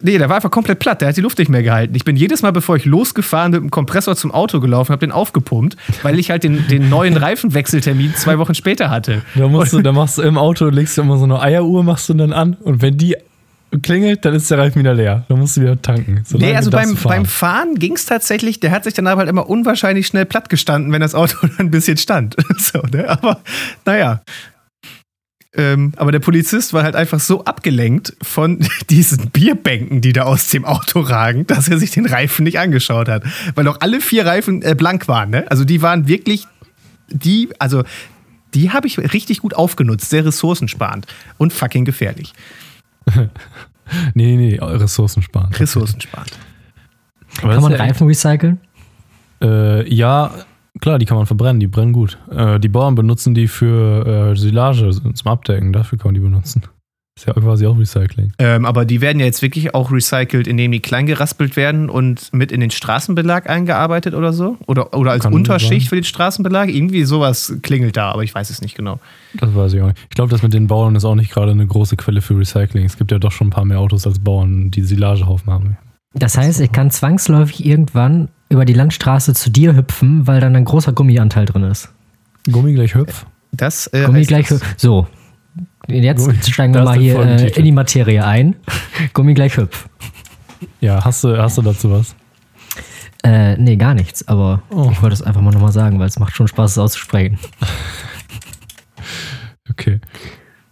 [0.00, 1.00] Nee, der war einfach komplett platt.
[1.00, 1.96] Der hat die Luft nicht mehr gehalten.
[1.96, 5.10] Ich bin jedes Mal, bevor ich losgefahren mit dem Kompressor zum Auto gelaufen, habe den
[5.10, 9.22] aufgepumpt, weil ich halt den, den neuen Reifenwechseltermin zwei Wochen später hatte.
[9.34, 12.08] Da, musst du, da machst du im Auto, legst du immer so eine Eieruhr, machst
[12.08, 13.16] du dann an und wenn die
[13.80, 15.24] klingelt, dann ist der Reifen wieder leer.
[15.28, 16.22] Dann musst du wieder tanken.
[16.32, 19.30] Nee, also beim, fahren, beim Fahren ging es tatsächlich, der hat sich dann aber halt
[19.30, 22.36] immer unwahrscheinlich schnell platt gestanden, wenn das Auto dann ein bisschen stand.
[22.58, 23.08] so, ne?
[23.08, 23.40] Aber
[23.84, 24.22] naja.
[25.54, 30.48] Ähm, aber der Polizist war halt einfach so abgelenkt von diesen Bierbänken, die da aus
[30.48, 33.24] dem Auto ragen, dass er sich den Reifen nicht angeschaut hat.
[33.54, 35.50] Weil auch alle vier Reifen äh, blank waren, ne?
[35.50, 36.46] Also die waren wirklich,
[37.08, 37.84] die, also
[38.54, 41.06] die habe ich richtig gut aufgenutzt, sehr ressourcensparend
[41.38, 42.32] und fucking gefährlich.
[44.14, 45.58] nee, nee, ressourcensparend.
[45.58, 46.32] Ressourcensparend.
[47.40, 48.60] Kann man Reifen recyceln?
[49.40, 50.30] Äh, ja,
[50.80, 52.18] klar, die kann man verbrennen, die brennen gut.
[52.30, 56.62] Äh, die Bauern benutzen die für äh, Silage zum Abdecken, dafür kann man die benutzen.
[57.22, 58.32] Ist ja quasi auch Recycling.
[58.40, 62.32] Ähm, aber die werden ja jetzt wirklich auch recycelt, indem die klein geraspelt werden und
[62.32, 64.56] mit in den Straßenbelag eingearbeitet oder so?
[64.66, 66.68] Oder, oder als Kann Unterschicht für den Straßenbelag?
[66.68, 68.98] Irgendwie sowas klingelt da, aber ich weiß es nicht genau.
[69.34, 70.00] Das weiß ich auch nicht.
[70.10, 72.86] Ich glaube, das mit den Bauern ist auch nicht gerade eine große Quelle für Recycling.
[72.86, 75.76] Es gibt ja doch schon ein paar mehr Autos als Bauern, die Silagehaufen haben.
[76.14, 80.64] Das heißt, ich kann zwangsläufig irgendwann über die Landstraße zu dir hüpfen, weil dann ein
[80.64, 81.88] großer Gummianteil drin ist.
[82.50, 83.26] Gummi gleich hüpf?
[83.52, 84.74] Das, äh, Gummi gleich hüpf.
[84.76, 85.06] So,
[85.88, 88.56] Jetzt Gummi, steigen wir mal hier äh, in die Materie ein.
[89.12, 89.88] Gummi gleich hüpf.
[90.80, 92.14] Ja, hast du, hast du dazu was?
[93.24, 94.26] Äh, nee, gar nichts.
[94.28, 94.90] Aber oh.
[94.92, 97.38] ich wollte es einfach mal nochmal sagen, weil es macht schon Spaß, es auszusprechen.
[99.70, 100.00] okay.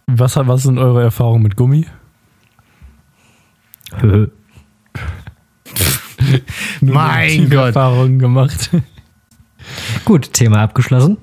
[0.07, 1.85] Was, was sind eure Erfahrungen mit Gummi?
[6.81, 7.67] mein Gott.
[7.67, 8.69] Erfahrungen gemacht.
[10.05, 11.17] Gut, Thema abgeschlossen.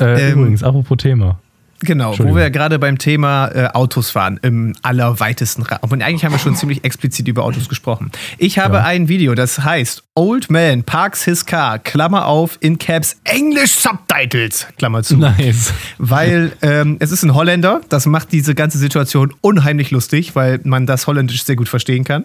[0.00, 1.40] Äh, ähm, übrigens, apropos Thema.
[1.80, 5.80] Genau, wo wir gerade beim Thema äh, Autos waren, im allerweitesten Rahmen.
[5.90, 8.10] Und eigentlich haben wir schon ziemlich explizit über Autos gesprochen.
[8.36, 8.84] Ich habe ja.
[8.84, 14.66] ein Video, das heißt Old Man Parks His Car, Klammer auf, in Caps, English Subtitles,
[14.76, 15.16] Klammer zu.
[15.16, 15.72] Nice.
[15.96, 20.86] Weil ähm, es ist ein Holländer, das macht diese ganze Situation unheimlich lustig, weil man
[20.86, 22.24] das Holländisch sehr gut verstehen kann.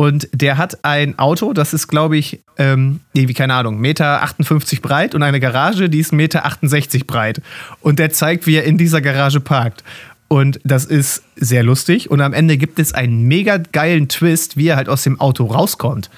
[0.00, 4.80] Und der hat ein Auto, das ist, glaube ich, ähm, irgendwie, keine Ahnung, Meter 58
[4.80, 7.42] breit und eine Garage, die ist Meter 68 breit.
[7.80, 9.82] Und der zeigt, wie er in dieser Garage parkt.
[10.28, 12.12] Und das ist sehr lustig.
[12.12, 15.46] Und am Ende gibt es einen mega geilen Twist, wie er halt aus dem Auto
[15.46, 16.10] rauskommt.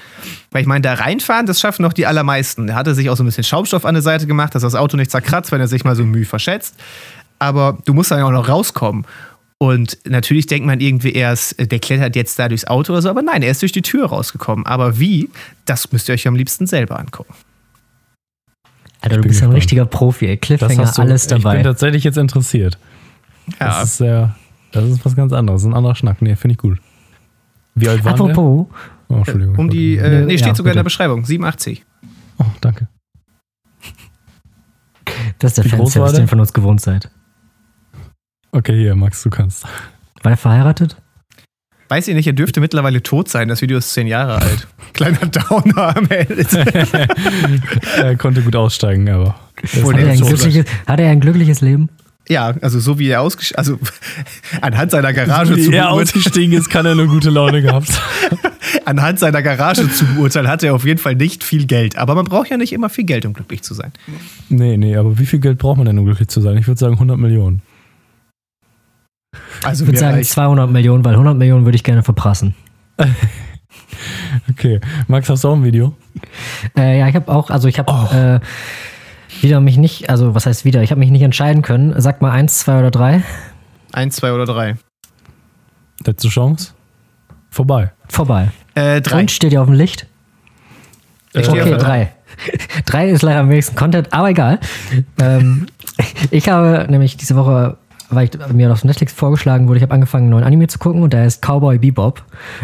[0.51, 2.69] Weil ich meine, da reinfahren, das schaffen noch die allermeisten.
[2.69, 4.99] Er hatte sich auch so ein bisschen Schaumstoff an der Seite gemacht, dass das Auto
[4.99, 6.75] nicht zerkratzt, wenn er sich mal so Mühe verschätzt.
[7.39, 9.07] Aber du musst dann auch noch rauskommen.
[9.63, 13.11] Und natürlich denkt man irgendwie erst, äh, der klettert jetzt da durchs Auto oder so,
[13.11, 14.65] aber nein, er ist durch die Tür rausgekommen.
[14.65, 15.29] Aber wie,
[15.67, 17.35] das müsst ihr euch am liebsten selber angucken.
[19.03, 20.37] Alter, du bist ein richtiger Profi, ey.
[20.39, 21.53] Cliffhanger, du, alles dabei.
[21.53, 22.79] Ich bin tatsächlich jetzt interessiert.
[23.59, 23.67] Ja.
[23.67, 24.35] Das ist, sehr,
[24.73, 26.23] das ist was ganz anderes, ein anderer Schnack.
[26.23, 26.79] Nee, finde ich gut.
[27.75, 28.67] Wie alt war Apropos.
[28.67, 29.17] Der?
[29.17, 29.57] Oh, Entschuldigung.
[29.57, 30.73] Um die, äh, nee, steht ja, sogar bitte.
[30.73, 31.85] in der Beschreibung, 87.
[32.39, 32.89] Oh, danke.
[35.39, 37.11] Das ist der Fanservice, den von uns gewohnt seid.
[38.53, 39.65] Okay, hier, Max, du kannst.
[40.23, 40.97] War er verheiratet?
[41.89, 43.49] Weiß ich nicht, er dürfte mittlerweile tot sein.
[43.49, 44.69] Das Video ist zehn Jahre alt.
[44.93, 46.47] Kleiner Downer am Ende.
[47.97, 49.35] er konnte gut aussteigen, aber.
[49.63, 51.89] Hat er, hat er, ein glückliches Leben?
[52.29, 53.79] Ja, also so wie er ausgestiegen also
[54.61, 57.91] anhand seiner Garage so wie zu er ausgestiegen ist, kann er eine gute Laune gehabt.
[58.85, 61.99] anhand seiner Garage zu beurteilen, hat er auf jeden Fall nicht viel Geld.
[61.99, 63.93] Aber man braucht ja nicht immer viel Geld, um glücklich zu sein.
[64.49, 66.57] Nee, nee, aber wie viel Geld braucht man denn, um glücklich zu sein?
[66.57, 67.63] Ich würde sagen 100 Millionen.
[69.65, 72.55] Also ich würde sagen 200 Millionen, weil 100 Millionen würde ich gerne verprassen.
[74.51, 74.81] okay.
[75.09, 75.95] Max, hast du auch ein Video?
[76.77, 78.15] Äh, ja, ich habe auch, also ich habe oh.
[78.15, 78.41] äh,
[79.43, 81.95] wieder mich nicht, also was heißt wieder, ich habe mich nicht entscheiden können.
[82.01, 83.23] Sag mal eins, zwei oder drei.
[83.93, 84.77] Eins, zwei oder drei.
[86.05, 86.73] Letzte Chance?
[87.51, 87.93] Vorbei.
[88.09, 88.51] Vorbei.
[88.75, 89.21] Äh, drei.
[89.21, 90.07] Und steht ihr auf dem Licht?
[91.33, 91.79] Ich okay, drei.
[91.79, 92.13] drei.
[92.87, 94.59] drei ist leider am wenigsten Content, aber egal.
[95.21, 95.67] ähm,
[96.31, 97.77] ich habe nämlich diese Woche
[98.11, 101.03] weil ich mir auf Netflix vorgeschlagen wurde, ich habe angefangen, einen neuen Anime zu gucken
[101.03, 102.23] und der ist Cowboy Bebop.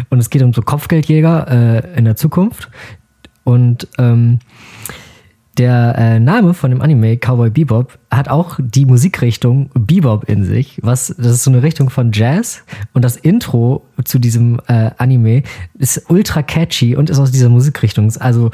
[0.09, 1.47] Und es geht um so Kopfgeldjäger
[1.83, 2.69] äh, in der Zukunft.
[3.43, 4.39] Und ähm,
[5.57, 10.79] der äh, Name von dem Anime Cowboy Bebop hat auch die Musikrichtung Bebop in sich.
[10.83, 12.63] Was, das ist so eine Richtung von Jazz.
[12.93, 15.43] Und das Intro zu diesem äh, Anime
[15.79, 18.11] ist ultra catchy und ist aus dieser Musikrichtung.
[18.19, 18.51] Also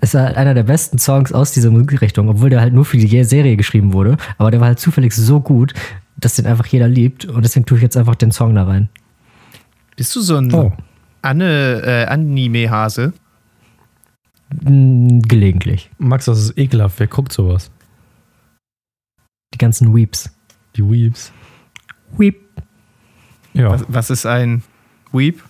[0.00, 3.24] ist halt einer der besten Songs aus dieser Musikrichtung, obwohl der halt nur für die
[3.24, 4.16] Serie geschrieben wurde.
[4.38, 5.74] Aber der war halt zufällig so gut,
[6.16, 7.24] dass den einfach jeder liebt.
[7.24, 8.88] Und deswegen tue ich jetzt einfach den Song da rein.
[9.96, 10.72] Bist du so ein oh.
[11.22, 13.12] Anne, äh, Anime-Hase?
[14.50, 15.90] Gelegentlich.
[15.98, 16.98] Max, das ist ekelhaft.
[17.00, 17.70] Wer guckt sowas?
[19.54, 20.30] Die ganzen Weeps.
[20.76, 21.32] Die Weeps.
[22.16, 22.40] Weep.
[23.54, 23.70] Ja.
[23.70, 24.62] Was, was ist ein
[25.12, 25.42] Weep?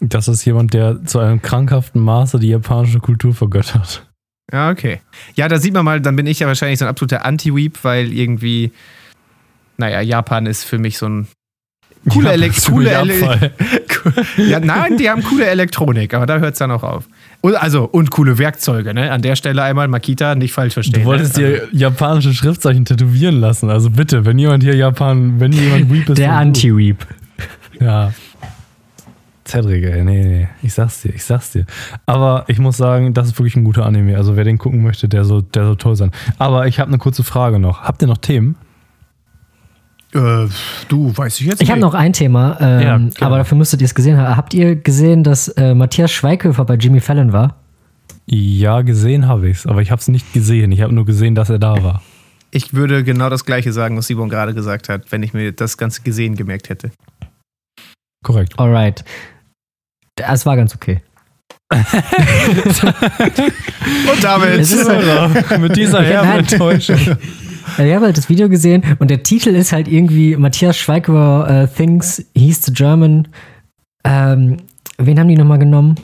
[0.00, 4.06] Das ist jemand, der zu einem krankhaften Maße die japanische Kultur vergöttert.
[4.52, 5.00] Ja, okay.
[5.34, 8.12] Ja, da sieht man mal, dann bin ich ja wahrscheinlich so ein absoluter Anti-Weep, weil
[8.12, 8.72] irgendwie,
[9.78, 11.28] naja, Japan ist für mich so ein
[12.08, 13.52] coole, Ele coole Ele
[14.48, 17.08] ja, Nein, die haben coole Elektronik, aber da hört es dann auch auf.
[17.40, 19.10] Und, also, und coole Werkzeuge, ne?
[19.10, 21.02] An der Stelle einmal Makita, nicht falsch verstehen.
[21.02, 21.42] Du wolltest ne?
[21.42, 23.70] dir also, japanische Schriftzeichen tätowieren lassen.
[23.70, 26.18] Also bitte, wenn jemand hier Japan, wenn jemand Weep ist.
[26.18, 27.06] Der Anti-Weep.
[27.80, 28.12] Ja.
[29.46, 31.66] Cedric, ey, nee, nee, ich sag's dir, ich sag's dir.
[32.04, 34.16] Aber ich muss sagen, das ist wirklich ein guter Anime.
[34.16, 36.10] Also wer den gucken möchte, der soll, der soll toll sein.
[36.38, 37.82] Aber ich habe eine kurze Frage noch.
[37.82, 38.56] Habt ihr noch Themen?
[40.16, 40.48] Äh,
[40.88, 41.68] du, weiß ich jetzt nicht.
[41.68, 43.12] Ich habe noch ein Thema, ähm, ja, genau.
[43.20, 44.36] aber dafür müsstet ihr es gesehen haben.
[44.36, 47.56] Habt ihr gesehen, dass äh, Matthias Schweighöfer bei Jimmy Fallon war?
[48.24, 50.72] Ja, gesehen habe ich es, aber ich habe es nicht gesehen.
[50.72, 52.02] Ich habe nur gesehen, dass er da war.
[52.50, 55.76] Ich würde genau das Gleiche sagen, was Simon gerade gesagt hat, wenn ich mir das
[55.76, 56.90] Ganze gesehen gemerkt hätte.
[58.24, 58.58] Korrekt.
[58.58, 59.04] Alright.
[60.16, 61.02] Es war ganz okay.
[61.70, 61.84] Und
[64.22, 67.16] damit halt, mit dieser herben Enttäuschung.
[67.78, 71.66] Ich habe halt das Video gesehen und der Titel ist halt irgendwie Matthias Schweighöfer uh,
[71.66, 73.28] Thinks He's the German.
[74.02, 74.56] Ähm,
[74.96, 75.96] wen haben die nochmal genommen?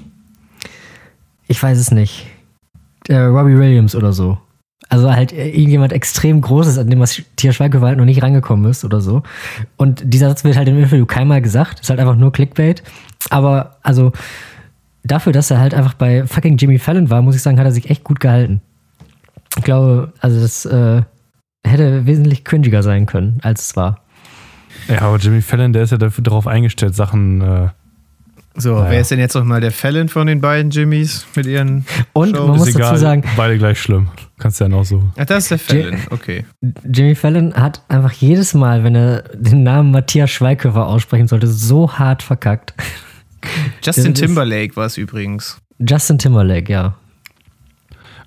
[1.49, 2.27] Ich weiß es nicht.
[3.09, 4.39] Äh, Robbie Williams oder so.
[4.91, 9.01] Also halt irgendjemand extrem Großes, an dem Matthias Schweighöfer halt noch nicht rangekommen ist oder
[9.01, 9.23] so.
[9.79, 11.81] Und dieser Satz wird halt im Interview keinmal gesagt.
[11.81, 12.83] Ist halt einfach nur Clickbait.
[13.31, 14.13] Aber also
[15.05, 17.73] dafür, dass er halt einfach bei fucking Jimmy Fallon war, muss ich sagen, hat er
[17.73, 18.61] sich echt gut gehalten.
[19.57, 21.03] Ich glaube, also das äh,
[21.65, 24.01] hätte wesentlich cringiger sein können, als es war.
[24.89, 27.41] Ja, aber Jimmy Fallon, der ist ja dafür, darauf eingestellt, Sachen.
[27.41, 27.69] Äh,
[28.55, 28.91] so, naja.
[28.91, 31.87] wer ist denn jetzt nochmal der Fallon von den beiden Jimmys mit ihren.
[32.13, 32.49] Und Shows?
[32.49, 33.25] man muss dazu sagen.
[33.37, 34.09] Beide gleich schlimm.
[34.39, 35.03] Kannst du ja noch so.
[35.17, 36.45] Ach, das ist der Fallon, okay.
[36.85, 41.93] Jimmy Fallon hat einfach jedes Mal, wenn er den Namen Matthias Schweighöfer aussprechen sollte, so
[41.93, 42.75] hart verkackt.
[43.83, 45.59] Justin Timberlake war es übrigens.
[45.79, 46.95] Justin Timberlake, ja.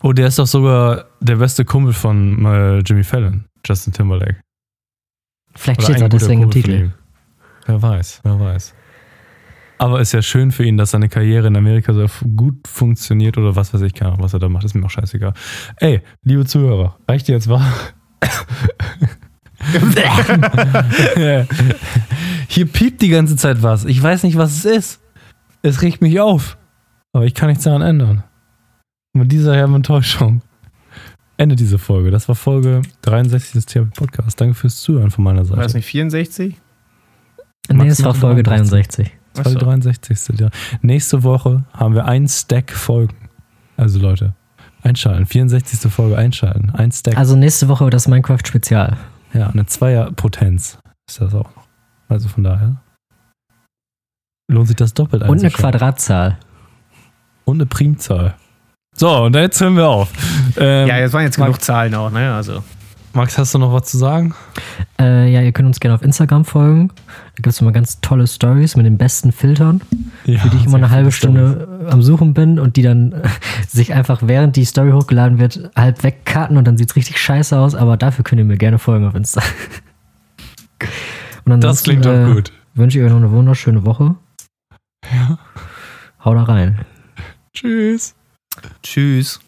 [0.01, 4.37] Oh, der ist doch sogar der beste Kumpel von äh, Jimmy Fallon, Justin Timberlake.
[5.55, 6.91] Vielleicht steht er deswegen im Titel.
[7.65, 8.75] Wer weiß, wer weiß.
[9.77, 12.05] Aber ist ja schön für ihn, dass seine Karriere in Amerika so
[12.35, 14.89] gut funktioniert oder was weiß ich, keine Ahnung, was er da macht, ist mir auch
[14.89, 15.33] scheißegal.
[15.77, 17.65] Ey, liebe Zuhörer, reicht dir jetzt wahr?
[22.47, 23.83] Hier piept die ganze Zeit was.
[23.85, 25.01] Ich weiß nicht, was es ist.
[25.61, 26.57] Es regt mich auf.
[27.11, 28.23] Aber ich kann nichts daran ändern.
[29.13, 30.41] Mit dieser herben Enttäuschung
[31.37, 32.11] Ende diese Folge.
[32.11, 34.35] Das war Folge 63 des THP Podcasts.
[34.35, 35.57] Danke fürs Zuhören von meiner Seite.
[35.57, 36.55] War es nicht 64?
[37.69, 39.11] Nee, es war Folge 63.
[39.33, 40.39] Das war die 63.
[40.39, 40.49] Ja.
[40.81, 43.15] Nächste Woche haben wir einen Stack Folgen.
[43.75, 44.33] Also Leute,
[44.81, 45.25] einschalten.
[45.25, 45.91] 64.
[45.91, 46.69] Folge einschalten.
[46.71, 47.17] Ein Stack.
[47.17, 48.95] Also nächste Woche das Minecraft-Spezial.
[49.33, 50.77] Ja, eine Zweierpotenz
[51.09, 51.67] ist das auch noch.
[52.07, 52.81] Also von daher
[54.47, 56.37] lohnt sich das doppelt Und eine Quadratzahl.
[57.43, 58.35] Und eine Primzahl.
[58.97, 60.09] So, und jetzt hören wir auf.
[60.57, 62.33] Ähm, ja, jetzt waren jetzt Max, genug Zahlen auch, ne?
[62.33, 62.63] Also.
[63.11, 64.33] Max, hast du noch was zu sagen?
[64.97, 66.87] Äh, ja, ihr könnt uns gerne auf Instagram folgen.
[66.87, 69.81] Da gibt es immer ganz tolle Stories mit den besten Filtern,
[70.23, 71.93] ja, für die ich immer eine halbe Stunde Storys.
[71.93, 73.21] am Suchen bin und die dann
[73.67, 77.57] sich einfach während die Story hochgeladen wird, halb wegkarten und dann sieht es richtig scheiße
[77.57, 79.41] aus, aber dafür könnt ihr mir gerne folgen auf Insta.
[81.45, 82.53] das klingt doch äh, gut.
[82.75, 84.15] Wünsche ich euch noch eine wunderschöne Woche.
[85.13, 85.37] Ja.
[86.23, 86.79] Hau da rein.
[87.53, 88.15] Tschüss.
[88.83, 89.39] Tschüss.